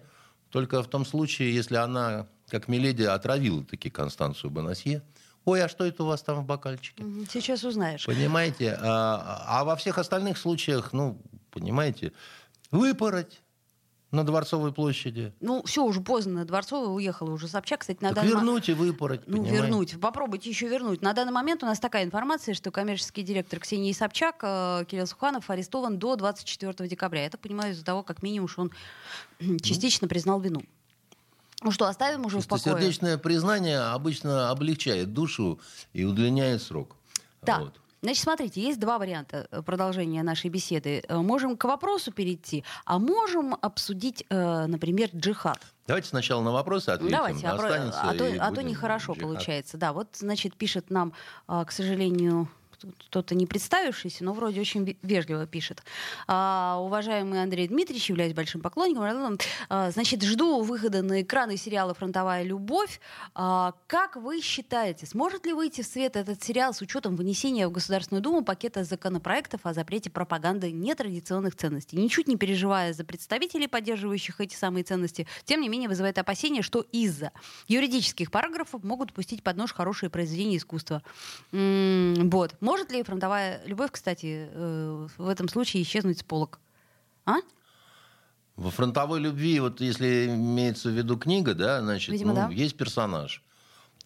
[0.51, 5.03] только в том случае, если она, как Миледи, отравила таки Констанцию Бонасье.
[5.45, 7.03] Ой, а что это у вас там в бокальчике?
[7.31, 8.05] Сейчас узнаешь.
[8.05, 8.79] Понимаете?
[8.81, 12.13] А, а во всех остальных случаях, ну, понимаете,
[12.71, 13.41] выпороть,
[14.11, 15.33] на Дворцовой площади.
[15.40, 16.40] Ну, все, уже поздно.
[16.40, 17.81] На Дворцовой уехала уже Собчак.
[17.81, 19.57] Кстати, на так данный вернуть и выпороть, Ну, понимаете?
[19.57, 20.01] вернуть.
[20.01, 21.03] Попробуйте еще вернуть.
[21.03, 25.51] На данный момент у нас такая информация, что коммерческий директор Ксении Собчак, э, Кирилл Суханов,
[25.51, 27.29] арестован до 24 декабря.
[27.29, 28.73] Так понимаю, из-за того, как минимум, что он
[29.62, 30.09] частично ну.
[30.09, 30.62] признал вину.
[31.62, 32.77] Ну что, оставим уже в покое?
[32.77, 35.61] Сердечное признание обычно облегчает душу
[35.92, 36.97] и удлиняет срок.
[37.42, 37.61] Да.
[37.61, 37.81] Вот.
[38.01, 41.03] Значит, смотрите, есть два варианта э, продолжения нашей беседы.
[41.09, 45.59] Э, можем к вопросу перейти, а можем обсудить, э, например, джихад.
[45.87, 47.17] Давайте сначала на вопросы ответим.
[47.17, 49.23] Давайте, а, а, то, а то нехорошо джихад.
[49.23, 49.79] получается.
[49.79, 51.13] Да, вот, значит, пишет нам,
[51.47, 52.49] к сожалению,
[53.09, 55.83] кто-то не представившийся, но вроде очень вежливо пишет.
[56.27, 59.38] А, уважаемый Андрей Дмитриевич, являюсь большим поклонником.
[59.69, 63.01] А, значит, жду выхода на экраны сериала «Фронтовая любовь».
[63.35, 67.73] А, как вы считаете, сможет ли выйти в свет этот сериал с учетом вынесения в
[67.73, 71.97] Государственную Думу пакета законопроектов о запрете пропаганды нетрадиционных ценностей?
[71.97, 76.85] Ничуть не переживая за представителей, поддерживающих эти самые ценности, тем не менее вызывает опасение, что
[76.93, 77.33] из-за
[77.67, 81.03] юридических параграфов могут пустить под нож хорошие произведения искусства.
[81.53, 82.57] М-м, вот.
[82.68, 86.61] Может ли фронтовая любовь, кстати, э, в этом случае исчезнуть с полок?
[87.24, 87.37] А?
[88.57, 92.48] Во фронтовой любви, вот если имеется в виду книга, да, значит, Видимо, ну, да.
[92.50, 93.42] есть персонаж,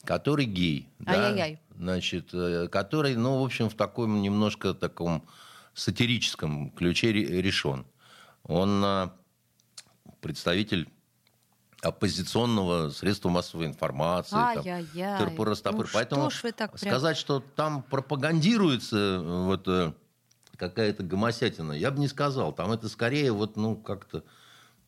[0.05, 1.61] который гей, Ай-яй-яй.
[1.71, 5.27] да, значит, э, который, ну, в общем, в таком немножко таком
[5.75, 7.85] сатирическом ключе решен.
[8.45, 9.11] Он э,
[10.21, 10.89] представитель
[11.83, 14.37] оппозиционного средства массовой информации.
[14.37, 15.19] Ай-яй-яй.
[15.89, 19.93] Ну, Поэтому что так сказать, что там пропагандируется вот, э,
[20.57, 22.53] какая-то гомосятина, я бы не сказал.
[22.53, 24.23] Там это скорее вот, ну, как-то...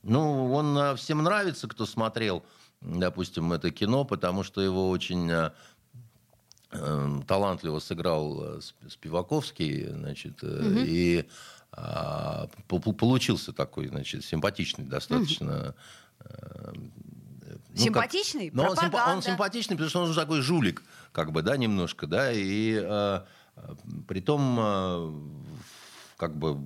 [0.04, 2.44] Ну, он э, всем нравится, кто смотрел,
[2.80, 5.50] допустим, это кино, потому что его очень э,
[7.26, 10.54] талантливо сыграл Спиваковский, значит, угу.
[10.62, 11.26] и
[11.72, 15.74] а, получился такой, значит, симпатичный достаточно угу Эм,
[17.74, 18.50] ну, симпатичный?
[18.50, 20.82] Как, но он, симпа, он симпатичный, потому что он уже такой жулик,
[21.12, 23.20] как бы, да, немножко, да, и э,
[24.06, 25.12] при том, э,
[26.16, 26.58] как бы,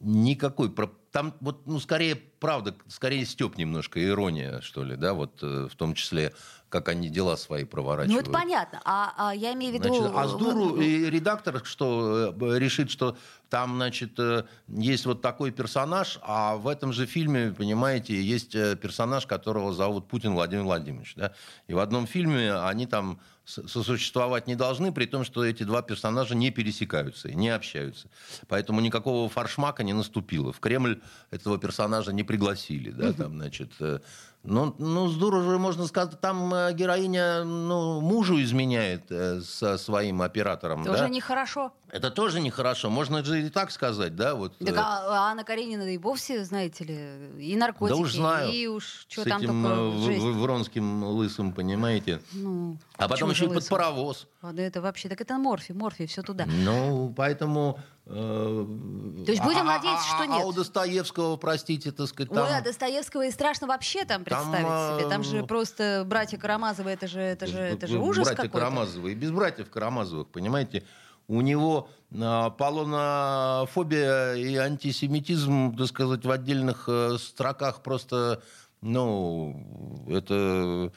[0.00, 0.72] никакой,
[1.10, 5.74] там вот, ну, скорее, правда, скорее степ немножко, ирония, что ли, да, вот э, в
[5.74, 6.32] том числе
[6.72, 8.26] как они дела свои проворачивают.
[8.26, 8.80] Ну, это понятно.
[8.86, 9.94] А, а я имею в виду...
[9.94, 13.18] Значит, а с дуру и редактор что э, решит, что
[13.50, 18.74] там, значит, э, есть вот такой персонаж, а в этом же фильме, понимаете, есть э,
[18.74, 21.12] персонаж, которого зовут Путин Владимир Владимирович.
[21.14, 21.34] Да?
[21.66, 26.34] И в одном фильме они там сосуществовать не должны, при том, что эти два персонажа
[26.34, 28.08] не пересекаются и не общаются.
[28.48, 30.52] Поэтому никакого фаршмака не наступило.
[30.54, 32.90] В Кремль этого персонажа не пригласили.
[32.90, 33.72] Да, там, значит,
[34.44, 40.20] ну, ну, здорово же можно сказать, там э, героиня ну, мужу изменяет э, со своим
[40.20, 40.84] оператором.
[40.84, 41.08] Тоже да?
[41.08, 41.72] нехорошо.
[41.92, 42.90] Это тоже нехорошо.
[42.90, 44.34] Можно же и так сказать, да?
[44.34, 44.76] Вот, так, э...
[44.76, 48.50] а, а Анна Каренина и вовсе, знаете ли, и наркотики, да уж знаю.
[48.50, 50.24] и уж что С там этим такое жесть.
[50.24, 52.20] Вронским лысым, понимаете?
[52.32, 54.26] Ну, а потом еще и под паровоз.
[54.40, 56.46] А, да это вообще, так это морфи, морфи, все туда.
[56.46, 57.78] Ну, поэтому...
[58.14, 58.66] Э,
[59.24, 60.42] То есть будем а, надеяться, что нет.
[60.42, 62.44] А у Достоевского, простите, так сказать, там...
[62.44, 65.08] Ой, а Достоевского и страшно вообще там представить там, себе.
[65.08, 68.58] Там же просто братья Карамазовы, это же, это же, это же ужас братья какой-то.
[68.58, 69.12] Карамазовы.
[69.12, 70.84] И без братьев Карамазовых, понимаете,
[71.26, 71.88] у него
[72.20, 78.42] а, полонофобия и антисемитизм, так сказать, в отдельных э, строках просто,
[78.82, 80.92] ну, это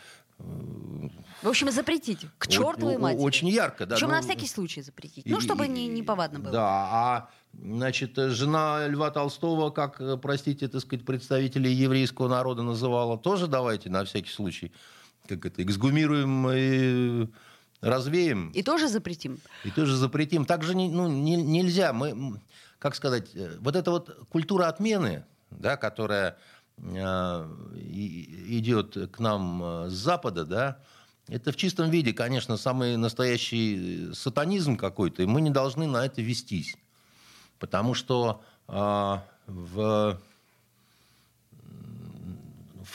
[1.42, 2.26] В общем, запретить.
[2.38, 3.22] К чертовой матери.
[3.22, 3.96] Очень ярко, да.
[3.96, 5.26] Причем ну, на всякий случай запретить.
[5.26, 6.52] Ну, чтобы и, не, не повадно было.
[6.52, 7.30] Да, а
[7.64, 14.04] Значит, жена Льва Толстого, как, простите, так сказать, представителей еврейского народа называла, тоже давайте на
[14.04, 14.72] всякий случай,
[15.28, 17.28] как это, эксгумируем и
[17.82, 18.52] развеем.
[18.52, 19.40] И тоже запретим.
[19.64, 20.46] И тоже запретим.
[20.46, 21.94] Так же не, ну, не, нельзя.
[21.94, 22.40] Мы,
[22.80, 26.38] как сказать, вот эта вот культура отмены, да, которая
[26.78, 27.48] э,
[27.88, 30.80] идет к нам э, с Запада, да,
[31.28, 36.22] это в чистом виде, конечно, самый настоящий сатанизм какой-то, и мы не должны на это
[36.22, 36.78] вестись.
[37.58, 40.20] Потому что э, в,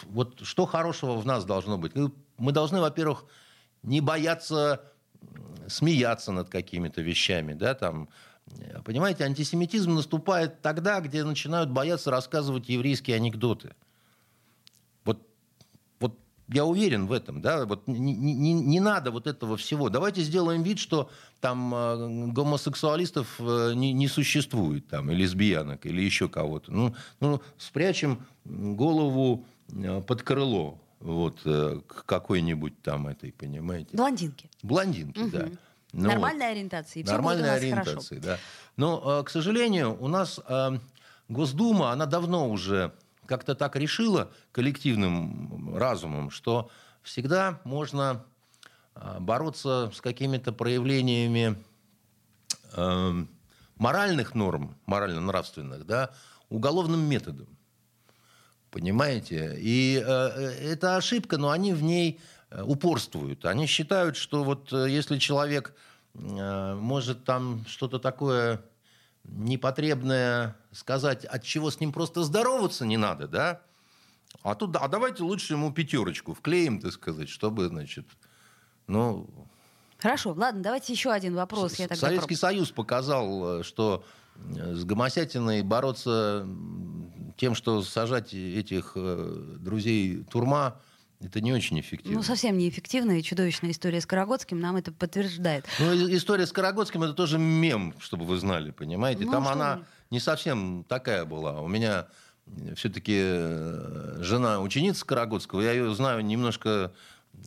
[0.04, 1.94] вот что хорошего в нас должно быть?
[1.94, 3.24] Ну, мы должны, во-первых,
[3.82, 4.80] не бояться
[5.66, 8.08] смеяться над какими-то вещами, да, там,
[8.84, 13.74] понимаете, антисемитизм наступает тогда, где начинают бояться рассказывать еврейские анекдоты
[16.52, 19.88] я уверен в этом, да, вот не, не, не надо вот этого всего.
[19.88, 21.10] Давайте сделаем вид, что
[21.40, 26.72] там э, гомосексуалистов э, не, не существует, там, и лесбиянок, или еще кого-то.
[26.72, 33.96] Ну, ну, спрячем голову э, под крыло, вот, к какой-нибудь там этой, понимаете?
[33.96, 34.50] Блондинки.
[34.62, 35.30] Блондинки, угу.
[35.30, 35.48] да.
[35.92, 36.52] Ну, Нормальной вот.
[36.52, 37.02] ориентации.
[37.02, 38.36] Все Нормальной ориентации, хорошо.
[38.36, 38.38] да.
[38.76, 40.40] Но, к сожалению, у нас
[41.28, 42.92] Госдума, она давно уже
[43.30, 46.68] как-то так решила коллективным разумом, что
[47.00, 48.24] всегда можно
[48.96, 51.56] а, бороться с какими-то проявлениями
[52.72, 53.24] э,
[53.76, 56.10] моральных норм, морально-нравственных, да,
[56.48, 57.46] уголовным методом.
[58.72, 59.56] Понимаете?
[59.60, 60.10] И э,
[60.72, 62.18] это ошибка, но они в ней
[62.50, 63.44] э, упорствуют.
[63.44, 65.72] Они считают, что вот э, если человек
[66.14, 68.60] э, может там что-то такое
[69.22, 73.62] непотребное сказать, от чего с ним просто здороваться не надо, да?
[74.42, 78.06] А тут, а давайте лучше ему пятерочку вклеим, так сказать, чтобы, значит,
[78.86, 79.28] ну...
[79.98, 81.78] Хорошо, ладно, давайте еще один вопрос.
[81.78, 82.38] Я Советский проб...
[82.38, 84.04] Союз показал, э, что
[84.36, 86.48] э, с гомосятиной бороться
[87.36, 90.80] тем, что сажать этих э, друзей турма,
[91.20, 92.16] это не очень эффективно.
[92.16, 95.66] Ну, совсем неэффективная и чудовищная история с Карагодским нам это подтверждает.
[95.78, 99.26] Ну, история с Карагодским это тоже мем, чтобы вы знали, понимаете?
[99.26, 99.84] Ну, Там она вы?
[100.10, 101.60] Не совсем такая была.
[101.60, 102.06] У меня
[102.74, 106.92] все-таки э, жена ученица Карагодского, я ее знаю немножко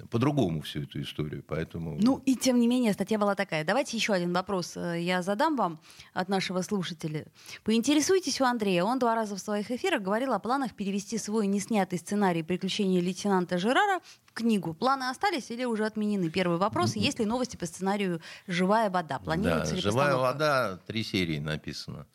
[0.09, 1.97] по-другому всю эту историю, поэтому...
[1.99, 3.63] Ну и тем не менее статья была такая.
[3.63, 5.79] Давайте еще один вопрос э, я задам вам
[6.13, 7.25] от нашего слушателя.
[7.63, 8.83] Поинтересуйтесь у Андрея.
[8.83, 13.57] Он два раза в своих эфирах говорил о планах перевести свой неснятый сценарий приключений лейтенанта
[13.57, 14.73] Жерара в книгу.
[14.73, 16.29] Планы остались или уже отменены?
[16.29, 16.95] Первый вопрос.
[16.95, 19.19] Есть ли новости по сценарию «Живая вода»?
[19.19, 22.07] Планируется да, ли «Живая вода» три серии написано.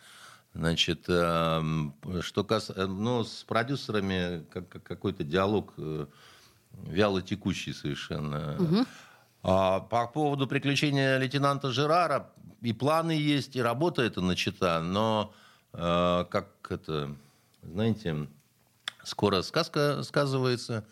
[0.58, 1.62] Значит, э,
[2.20, 6.06] что касается, ну, с продюсерами как, какой-то диалог э,
[6.82, 8.56] вяло текущий совершенно.
[8.58, 8.86] Угу.
[9.44, 15.32] А по поводу приключения лейтенанта Жерара и планы есть, и работа это начата, но
[15.74, 17.14] э, как это,
[17.62, 18.26] знаете,
[19.04, 20.84] скоро сказка сказывается,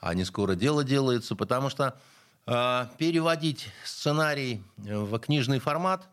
[0.00, 1.96] а не скоро дело делается, потому что
[2.48, 6.08] э, переводить сценарий в книжный формат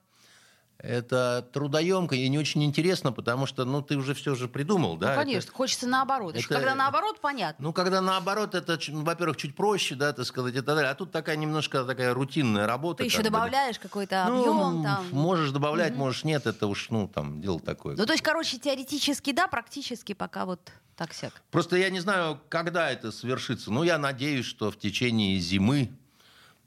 [0.83, 5.15] это трудоемко и не очень интересно, потому что, ну, ты уже все же придумал, да?
[5.15, 6.35] Ну, конечно, это, хочется наоборот.
[6.35, 7.63] Это, когда наоборот, понятно.
[7.63, 10.89] Ну, когда наоборот, это, ну, во-первых, чуть проще, да, так сказать, и так далее.
[10.89, 12.99] А тут такая немножко такая рутинная работа.
[12.99, 15.05] Ты еще добавляешь какой-то объем ну, там.
[15.11, 15.99] Можешь добавлять, угу.
[15.99, 17.95] можешь нет, это уж, ну, там, дело такое.
[17.95, 21.41] Ну, то есть, короче, теоретически да, практически пока вот так сяк.
[21.51, 23.71] Просто я не знаю, когда это свершится.
[23.71, 25.91] Ну, я надеюсь, что в течение зимы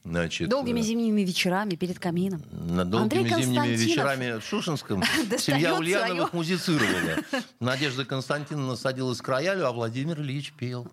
[0.05, 2.43] Значит, долгими э, зимними вечерами перед камином.
[2.51, 5.03] На долгими зимними вечерами в Шушинском
[5.39, 6.31] семья Ульяновых свое.
[6.33, 7.17] музицировала.
[7.61, 10.89] Надежда Константиновна садилась к роялю, а Владимир Ильич пел.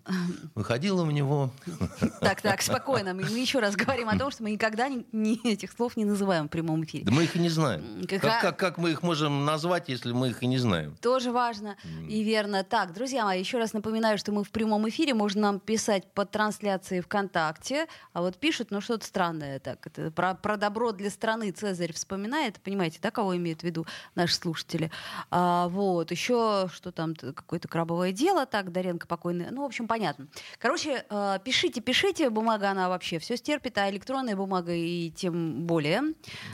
[0.54, 1.50] Выходила в него.
[2.20, 3.14] Так, так, спокойно.
[3.14, 6.50] Мы еще раз говорим о том, что мы никогда ни этих слов не называем в
[6.50, 7.04] прямом эфире.
[7.04, 8.06] Да мы их и не знаем.
[8.08, 10.96] Как, как, как мы их можем назвать, если мы их и не знаем?
[11.00, 11.76] Тоже важно
[12.08, 12.64] и верно.
[12.64, 15.14] Так, друзья мои, еще раз напоминаю, что мы в прямом эфире.
[15.14, 17.86] Можно нам писать под трансляцией ВКонтакте.
[18.12, 19.86] А вот пишут, ну что что-то странное так.
[19.86, 24.34] Это про, про добро для страны Цезарь вспоминает, понимаете, да, кого имеют в виду наши
[24.34, 24.90] слушатели.
[25.30, 29.50] А, вот, еще что там, какое-то крабовое дело, так, Даренко покойный.
[29.50, 30.28] Ну, в общем, понятно.
[30.58, 36.02] Короче, э, пишите, пишите, бумага она вообще все стерпит, а электронная бумага и тем более.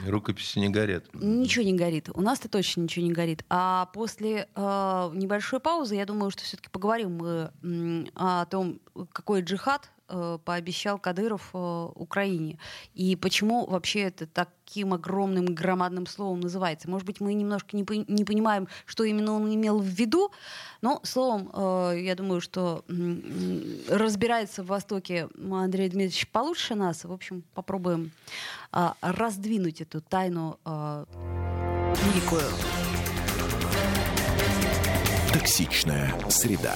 [0.05, 1.05] Рукописи не горят.
[1.13, 2.09] Ничего не горит.
[2.13, 3.43] У нас-то точно ничего не горит.
[3.49, 8.79] А после э, небольшой паузы, я думаю, что все-таки поговорим мы о том,
[9.11, 9.89] какой джихад
[10.43, 12.57] пообещал Кадыров э, Украине?
[12.93, 16.89] И почему вообще это таким огромным громадным словом называется?
[16.89, 20.31] Может быть, мы немножко не, не понимаем, что именно он имел в виду,
[20.81, 23.15] но словом, э, я думаю, что э,
[23.89, 27.03] разбирается в Востоке Андрей Дмитриевич получше нас.
[27.03, 28.11] В общем, попробуем
[28.71, 31.05] э, раздвинуть эту тайну э,
[32.05, 32.43] великую.
[35.33, 36.75] Токсичная среда.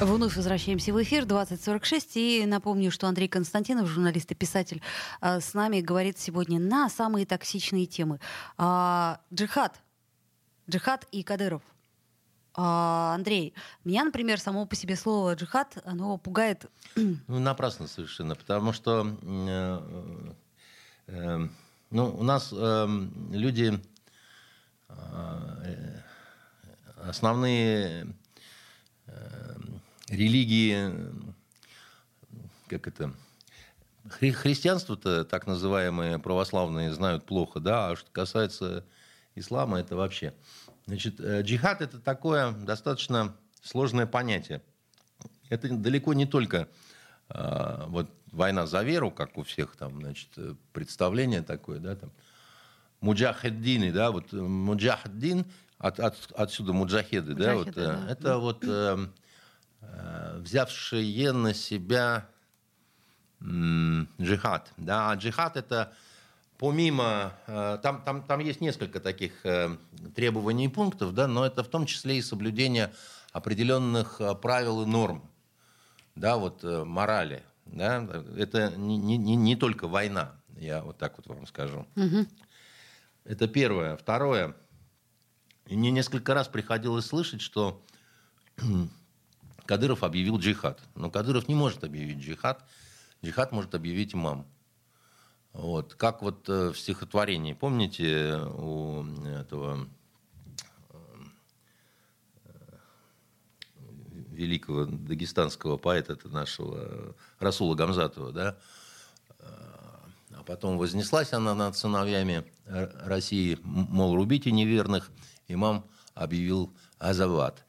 [0.00, 2.16] Вновь возвращаемся в эфир 2046.
[2.16, 4.80] И напомню, что Андрей Константинов, журналист и писатель,
[5.20, 8.18] э, с нами говорит сегодня на самые токсичные темы.
[8.56, 9.78] А, джихад.
[10.70, 11.60] Джихад и Кадыров.
[12.54, 13.52] А, Андрей,
[13.84, 16.64] меня, например, само по себе слово джихад, оно пугает...
[16.96, 19.80] Ну, напрасно совершенно, потому что э,
[21.08, 21.48] э,
[21.90, 22.88] ну, у нас э,
[23.32, 23.78] люди
[24.88, 26.00] э,
[26.96, 28.06] основные
[29.06, 29.40] э,
[30.10, 30.92] религии,
[32.68, 33.12] как это,
[34.08, 38.84] хри христианство-то так называемые православные знают плохо, да, а что касается
[39.34, 40.34] ислама, это вообще.
[40.86, 44.62] Значит, э, джихад это такое достаточно сложное понятие.
[45.48, 46.68] Это далеко не только
[47.28, 50.28] э, вот война за веру, как у всех там, значит,
[50.72, 52.10] представление такое, да, там,
[53.00, 55.46] муджахеддины, да, вот муджахеддин,
[55.78, 58.06] от, от, отсюда муджахеды, да, вот, да.
[58.08, 59.06] это вот э, Э,
[59.80, 62.28] взявшие на себя
[63.42, 64.72] джихад.
[64.76, 65.10] Да?
[65.10, 65.92] А джихад это
[66.58, 69.76] помимо, э, там, там, там есть несколько таких э,
[70.14, 72.92] требований и пунктов, да, но это в том числе и соблюдение
[73.32, 75.22] определенных правил и норм,
[76.16, 77.42] да, вот морали.
[77.64, 78.06] Да?
[78.36, 81.86] Это не, не, не только война, я вот так вот вам скажу.
[81.96, 82.26] Угу.
[83.24, 83.96] Это первое.
[83.96, 84.54] Второе.
[85.66, 87.82] Мне несколько раз приходилось слышать, что
[89.66, 90.80] Кадыров объявил джихад.
[90.94, 92.64] Но Кадыров не может объявить джихад.
[93.24, 94.46] Джихад может объявить имам.
[95.52, 95.94] Вот.
[95.94, 99.88] Как вот э, в стихотворении, помните, у этого
[100.90, 100.94] э,
[104.30, 108.56] великого дагестанского поэта нашего Расула Гамзатова, да?
[110.40, 115.10] А потом вознеслась она над сыновьями России, мол, рубите неверных,
[115.48, 115.84] имам
[116.14, 117.64] объявил Азават.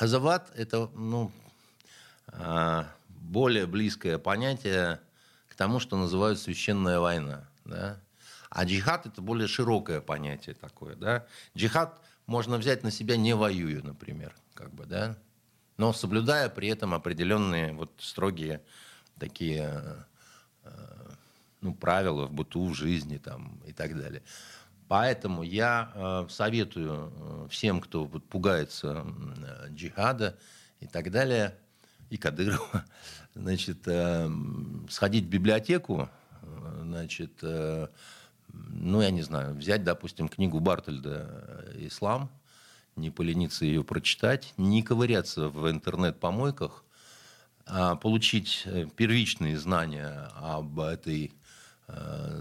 [0.00, 1.30] Азават– это ну,
[2.28, 4.98] а, более близкое понятие
[5.48, 7.44] к тому, что называют священная война.
[7.66, 8.00] Да?
[8.48, 10.96] А джихад– это более широкое понятие такое.
[10.96, 11.26] Да?
[11.54, 15.16] Джихад можно взять на себя не воюя, например, как бы, да?
[15.76, 18.62] но соблюдая при этом определенные вот строгие
[19.18, 20.06] такие
[20.64, 21.10] э,
[21.60, 24.22] ну, правила в быту, в жизни там, и так далее.
[24.90, 29.06] Поэтому я э, советую э, всем, кто пугается
[29.68, 30.36] джихада
[30.80, 31.56] и так далее,
[32.08, 32.84] и Кадырова,
[33.36, 34.28] значит, э,
[34.88, 36.08] сходить в библиотеку,
[36.82, 42.28] значит, ну, я не знаю, взять, допустим, книгу Бартольда «Ислам»,
[42.96, 46.84] не полениться ее прочитать, не ковыряться в интернет-помойках,
[47.64, 48.66] а получить
[48.96, 51.32] первичные знания об этой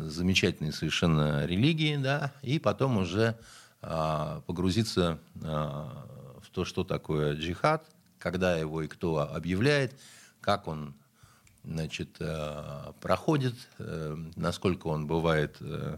[0.08, 3.38] замечательной совершенно религии, да, и потом уже
[3.82, 6.06] а, погрузиться а,
[6.42, 7.86] в то, что такое джихад,
[8.18, 10.00] когда его и кто объявляет,
[10.42, 10.94] как он
[11.64, 15.98] значит, э, проходит, э, насколько он бывает Э,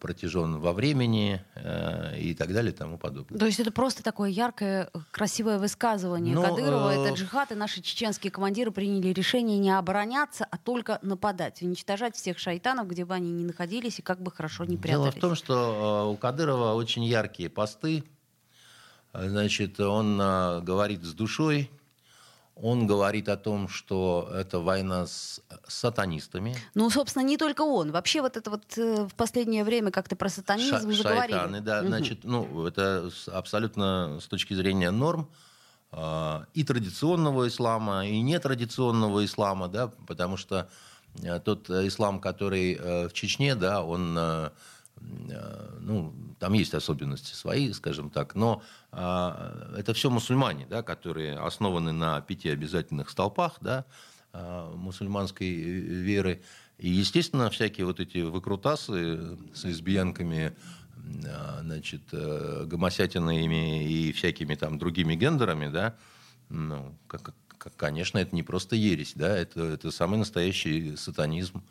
[0.00, 3.38] протяжен во времени э, и так далее и тому подобное.
[3.38, 7.00] То есть это просто такое яркое, красивое высказывание Но, ну, Кадырова, э...
[7.00, 12.38] это джихад, и наши чеченские командиры приняли решение не обороняться, а только нападать, уничтожать всех
[12.38, 15.02] шайтанов, где бы они ни находились и как бы хорошо не прятались.
[15.02, 18.04] Дело в том, что э, у Кадырова очень яркие посты,
[19.12, 21.70] значит, он говорит с душой,
[22.60, 26.56] он говорит о том, что это война с сатанистами.
[26.74, 27.90] Ну, собственно, не только он.
[27.92, 31.36] Вообще вот это вот э, в последнее время как-то про сатанизм Ша- заговорили.
[31.36, 31.80] Шайтаны, да.
[31.80, 31.86] Угу.
[31.86, 35.30] Значит, ну, это абсолютно с точки зрения норм
[35.92, 40.68] э, и традиционного ислама, и нетрадиционного ислама, да, потому что
[41.22, 44.18] э, тот ислам, который э, в Чечне, да, он...
[45.30, 50.82] Э, Э, ну, там есть особенности свои, скажем так, но а, это все мусульмане, да,
[50.82, 53.84] которые основаны на пяти обязательных столпах да,
[54.32, 56.42] а, мусульманской веры.
[56.78, 60.56] И, естественно, всякие вот эти выкрутасы с лесбиянками,
[61.62, 65.96] значит, гомосятинами и всякими там другими гендерами, да,
[66.50, 67.32] ну, как,
[67.76, 71.64] конечно, это не просто ересь, да, это, это самый настоящий сатанизм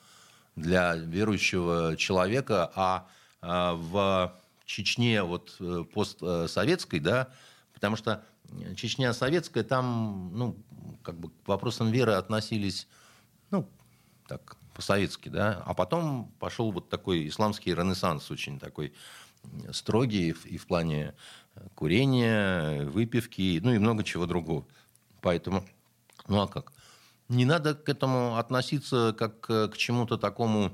[0.57, 3.07] для верующего человека, а,
[3.41, 4.35] а в
[4.65, 7.29] Чечне вот э, постсоветской, да,
[7.73, 8.25] потому что
[8.75, 10.57] Чечня советская, там, ну,
[11.03, 12.87] как бы к вопросам веры относились,
[13.51, 13.69] ну,
[14.27, 18.93] так, по-советски, да, а потом пошел вот такой исламский ренессанс, очень такой
[19.71, 21.13] строгий и в плане
[21.75, 24.65] курения, выпивки, ну и много чего другого.
[25.21, 25.63] Поэтому,
[26.27, 26.73] ну а как?
[27.29, 30.71] Не надо к этому относиться как к чему-то такому,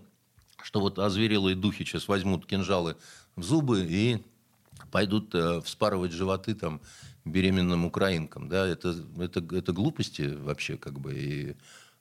[0.61, 2.95] что вот озверелые духи сейчас возьмут кинжалы
[3.35, 4.23] в зубы и
[4.91, 6.79] пойдут э, вспарывать животы там
[7.25, 8.49] беременным украинкам.
[8.49, 8.67] Да?
[8.67, 11.13] Это, это, это глупости вообще как бы.
[11.15, 11.55] И,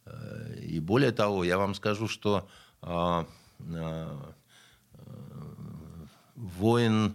[0.04, 2.48] э, и более того, я вам скажу, что
[2.82, 3.26] а,
[3.74, 4.34] а,
[6.34, 7.14] воин,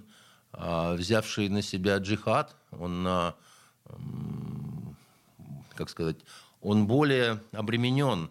[0.53, 3.35] а, взявший на себя джихад, он, а,
[5.75, 6.17] как сказать,
[6.61, 8.29] он более обременен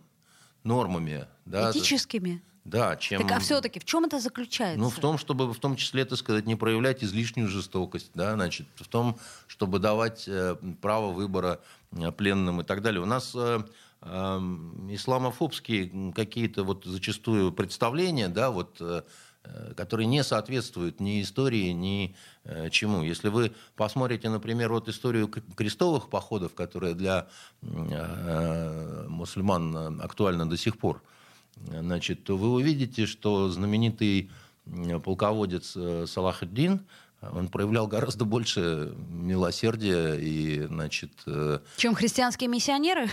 [0.65, 1.27] нормами.
[1.45, 2.43] Да, Этическими?
[2.67, 3.23] Да, чем...
[3.23, 4.81] Так а все-таки в чем это заключается?
[4.81, 8.67] Ну, в том, чтобы в том числе, так сказать, не проявлять излишнюю жестокость, да, значит,
[8.75, 11.61] в том, чтобы давать э, право выбора
[11.93, 13.01] э, пленным и так далее.
[13.01, 13.61] У нас э,
[14.03, 14.07] э,
[14.91, 19.03] исламофобские какие-то вот зачастую представления, да, вот, э,
[19.77, 23.03] которые не соответствуют ни истории, ни э, чему.
[23.03, 27.29] Если вы посмотрите, например, вот историю крестовых походов, которая для
[27.63, 31.03] э, мусульман актуальна до сих пор,
[31.57, 34.31] значит, то вы увидите, что знаменитый
[35.05, 36.81] полководец э, Салахаддин,
[37.23, 41.13] он проявлял гораздо больше милосердия и, значит...
[41.27, 43.09] Э, чем христианские миссионеры?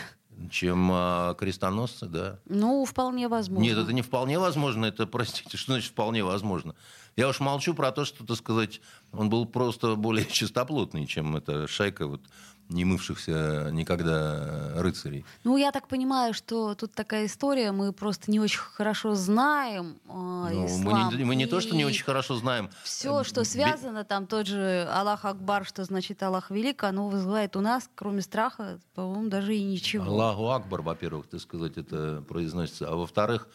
[0.50, 2.40] Чем а, крестоносцы, да.
[2.46, 3.64] Ну, вполне возможно.
[3.64, 6.76] Нет, это не вполне возможно, это, простите, что значит вполне возможно?
[7.16, 11.68] Я уж молчу про то, что, так сказать, он был просто более чистоплотный, чем эта
[11.68, 12.22] шайка вот
[12.70, 15.26] не мывшихся никогда рыцарей.
[15.44, 20.12] Ну, я так понимаю, что тут такая история, мы просто не очень хорошо знаем э,
[20.12, 21.10] ну, ислам.
[21.12, 22.70] Мы не, мы не то, что не очень хорошо знаем.
[22.84, 27.62] Все, что связано, там тот же Аллах Акбар, что значит Аллах Велик, оно вызывает у
[27.62, 30.06] нас, кроме страха, по-моему, даже и ничего.
[30.06, 32.90] Аллаху Акбар, во-первых, ты сказать, это произносится.
[32.90, 33.48] А во-вторых,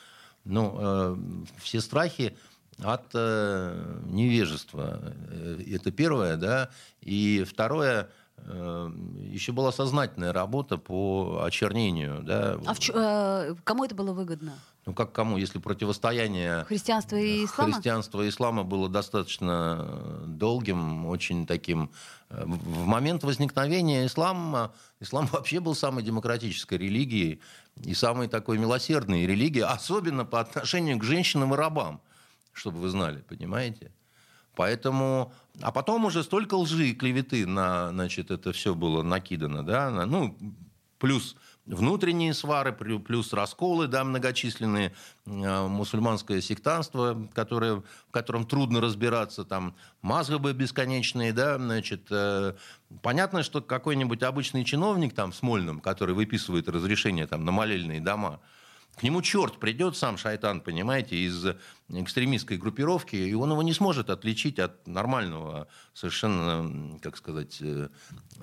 [0.45, 1.17] ну, э,
[1.63, 2.37] все страхи
[2.83, 5.01] от э, невежества.
[5.31, 6.71] Э, это первое, да.
[7.01, 8.09] И второе,
[8.47, 8.91] Э,
[9.31, 12.23] еще была сознательная работа по очернению.
[12.23, 12.59] Да.
[12.67, 14.55] А в э, кому это было выгодно?
[14.87, 21.47] Ну как кому, если противостояние христианства и ислама, христианства и ислама было достаточно долгим, очень
[21.47, 21.91] таким.
[22.31, 27.41] Э, в момент возникновения ислама, ислам вообще был самой демократической религией
[27.85, 32.01] и самой такой милосердной религией, особенно по отношению к женщинам и рабам,
[32.59, 33.93] чтобы вы знали, понимаете?
[34.55, 35.33] Поэтому,
[35.63, 40.05] а потом уже столько лжи и клеветы на, значит, это все было накидано, да, на,
[40.05, 40.37] ну,
[40.99, 44.95] плюс внутренние свары, плюс расколы, да, многочисленные,
[45.27, 52.55] э, мусульманское сектанство, которое, в котором трудно разбираться, там, мазгабы бесконечные, да, значит, э,
[53.03, 58.41] понятно, что какой-нибудь обычный чиновник там в Смольном, который выписывает разрешение там на молельные дома,
[58.99, 61.47] к нему черт придет, сам шайтан, понимаете, из
[61.89, 67.89] экстремистской группировки, и он его не сможет отличить от нормального, совершенно, как сказать, э,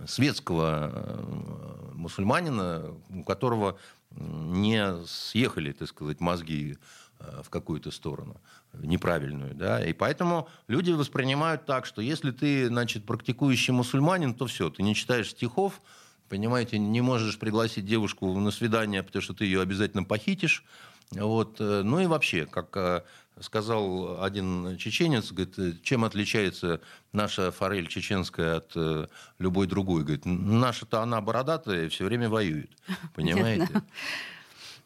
[0.07, 3.77] светского э, мусульманина, у которого
[4.11, 6.77] не съехали, так сказать, мозги
[7.19, 8.41] э, в какую-то сторону
[8.73, 14.69] неправильную, да, и поэтому люди воспринимают так, что если ты, значит, практикующий мусульманин, то все,
[14.69, 15.81] ты не читаешь стихов,
[16.29, 20.63] понимаете, не можешь пригласить девушку на свидание, потому что ты ее обязательно похитишь.
[21.11, 21.57] Вот.
[21.59, 23.03] Э, ну и вообще, как э,
[23.39, 26.81] сказал один чеченец, говорит, чем отличается
[27.13, 29.07] наша форель чеченская от э,
[29.39, 30.03] любой другой?
[30.03, 32.71] Говорит, наша-то она бородатая и все время воюет.
[33.15, 33.81] Понимаете?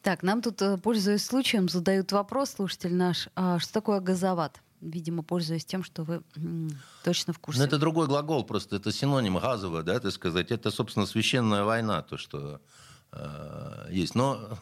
[0.01, 4.61] Так, нам тут, пользуясь случаем, задают вопрос, слушатель наш, а что такое газоват?
[4.81, 6.21] Видимо, пользуясь тем, что вы
[7.03, 7.59] точно в курсе.
[7.59, 10.51] Но это другой глагол, просто это синоним газового, да, так сказать.
[10.51, 12.61] Это, собственно, священная война, то, что
[13.11, 14.15] э, есть.
[14.15, 14.57] Но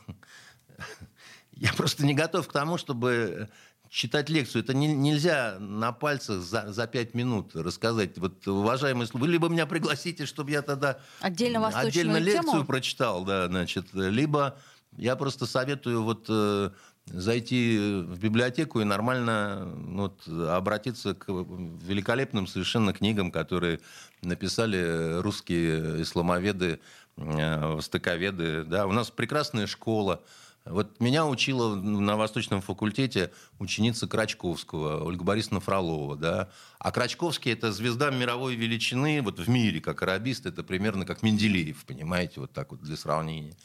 [1.52, 3.50] я просто не готов к тому, чтобы
[3.90, 4.64] читать лекцию.
[4.64, 8.18] Это не, нельзя на пальцах за, за пять минут рассказать.
[8.18, 12.66] Вот, уважаемые вы либо меня пригласите, чтобы я тогда отдельно, отдельно лекцию тему?
[12.66, 14.58] прочитал, да, значит, либо
[14.98, 16.72] я просто советую вот э,
[17.08, 17.78] зайти
[18.08, 23.80] в библиотеку и нормально ну, вот, обратиться к великолепным совершенно книгам, которые
[24.22, 26.80] написали русские исламоведы,
[27.18, 28.64] э, востоковеды.
[28.66, 28.88] Да.
[28.88, 30.22] У нас прекрасная школа
[30.66, 36.50] Вот меня учила на Восточном факультете ученица Крачковского, Ольга Борисовна Фролова, да.
[36.78, 41.86] А Крачковский это звезда мировой величины, вот в мире, как арабист, это примерно как Менделеев,
[41.86, 43.56] понимаете, вот так вот для сравнения.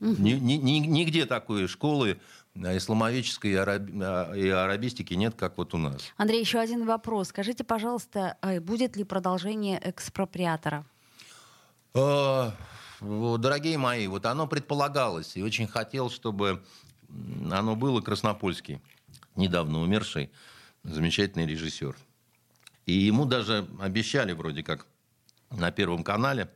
[0.00, 0.14] Угу.
[0.18, 2.20] Ни, ни, нигде такой школы
[2.58, 3.88] исламоведческой и, араб...
[4.36, 6.12] и арабистики нет, как вот у нас.
[6.16, 7.28] Андрей, еще один вопрос.
[7.28, 10.84] Скажите, пожалуйста, а будет ли продолжение экспроприатора?
[11.94, 12.52] А,
[13.00, 16.62] дорогие мои, вот оно предполагалось, и очень хотел, чтобы
[17.50, 18.80] оно было Краснопольский,
[19.36, 20.30] недавно умерший,
[20.82, 21.96] замечательный режиссер.
[22.86, 24.86] И ему даже обещали вроде как
[25.50, 26.50] на Первом канале,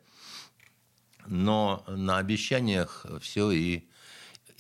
[1.26, 3.88] но на обещаниях все и...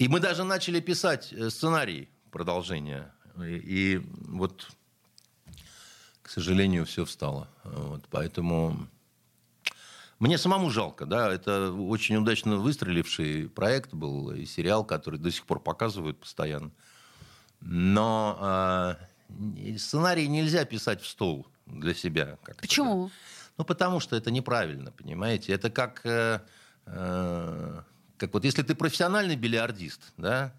[0.02, 3.14] И мы даже начали писать э, сценарий продолжения.
[3.38, 4.68] И, и вот,
[6.22, 7.48] к сожалению, все встало.
[7.62, 8.88] Вот, поэтому
[10.18, 15.46] мне самому жалко, да, это очень удачно выстреливший проект был, и сериал, который до сих
[15.46, 16.72] пор показывают постоянно.
[17.60, 18.98] Но
[19.30, 22.38] э, сценарий нельзя писать в стол для себя.
[22.42, 23.08] Как Почему?
[23.56, 25.52] Ну, потому что это неправильно, понимаете?
[25.52, 26.40] Это как, э,
[26.86, 27.82] э,
[28.26, 30.52] как вот если ты профессиональный бильярдист, да,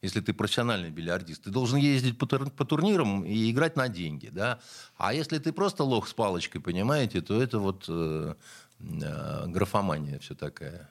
[0.00, 4.28] если ты профессиональный бильярдист, ты должен ездить по, тур, по турнирам и играть на деньги,
[4.28, 4.60] да.
[4.96, 8.34] А если ты просто лох с палочкой, понимаете, то это вот э,
[8.80, 10.88] Э, графомания все такая.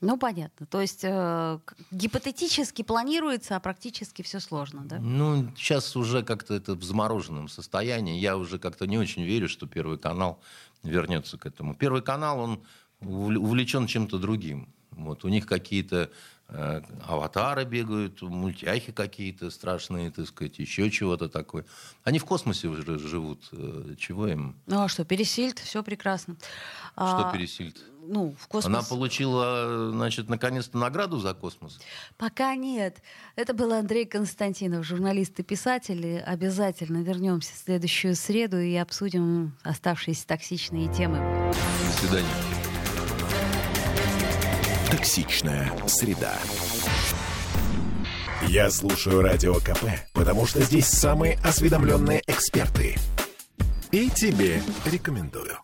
[0.00, 0.66] Ну, понятно.
[0.66, 1.58] То есть э,
[1.92, 4.98] гипотетически планируется, а практически все сложно, да?
[4.98, 8.18] Ну, сейчас уже как-то это в замороженном состоянии.
[8.18, 10.40] Я уже как-то не очень верю, что Первый канал
[10.82, 11.76] вернется к этому.
[11.76, 12.64] Первый канал, он
[13.00, 14.68] увлечен чем-то другим.
[14.92, 16.10] Вот, у них какие-то
[16.48, 21.64] э, аватары бегают, мультяхи какие-то страшные, так сказать, еще чего-то такое.
[22.04, 23.48] Они в космосе уже живут.
[23.52, 24.56] Э, чего им?
[24.66, 26.36] Ну а что, пересильд, все прекрасно.
[26.94, 27.82] Что а, пересильд?
[28.04, 28.66] Ну, в космос.
[28.66, 31.78] Она получила, значит, наконец-то награду за космос?
[32.18, 33.00] Пока нет.
[33.36, 36.18] Это был Андрей Константинов, журналист и писатель.
[36.18, 41.18] Обязательно вернемся в следующую среду и обсудим оставшиеся токсичные темы.
[41.86, 42.71] До свидания.
[44.92, 46.34] Токсичная среда.
[48.42, 52.98] Я слушаю радио КП, потому что здесь самые осведомленные эксперты.
[53.90, 55.56] И тебе рекомендую.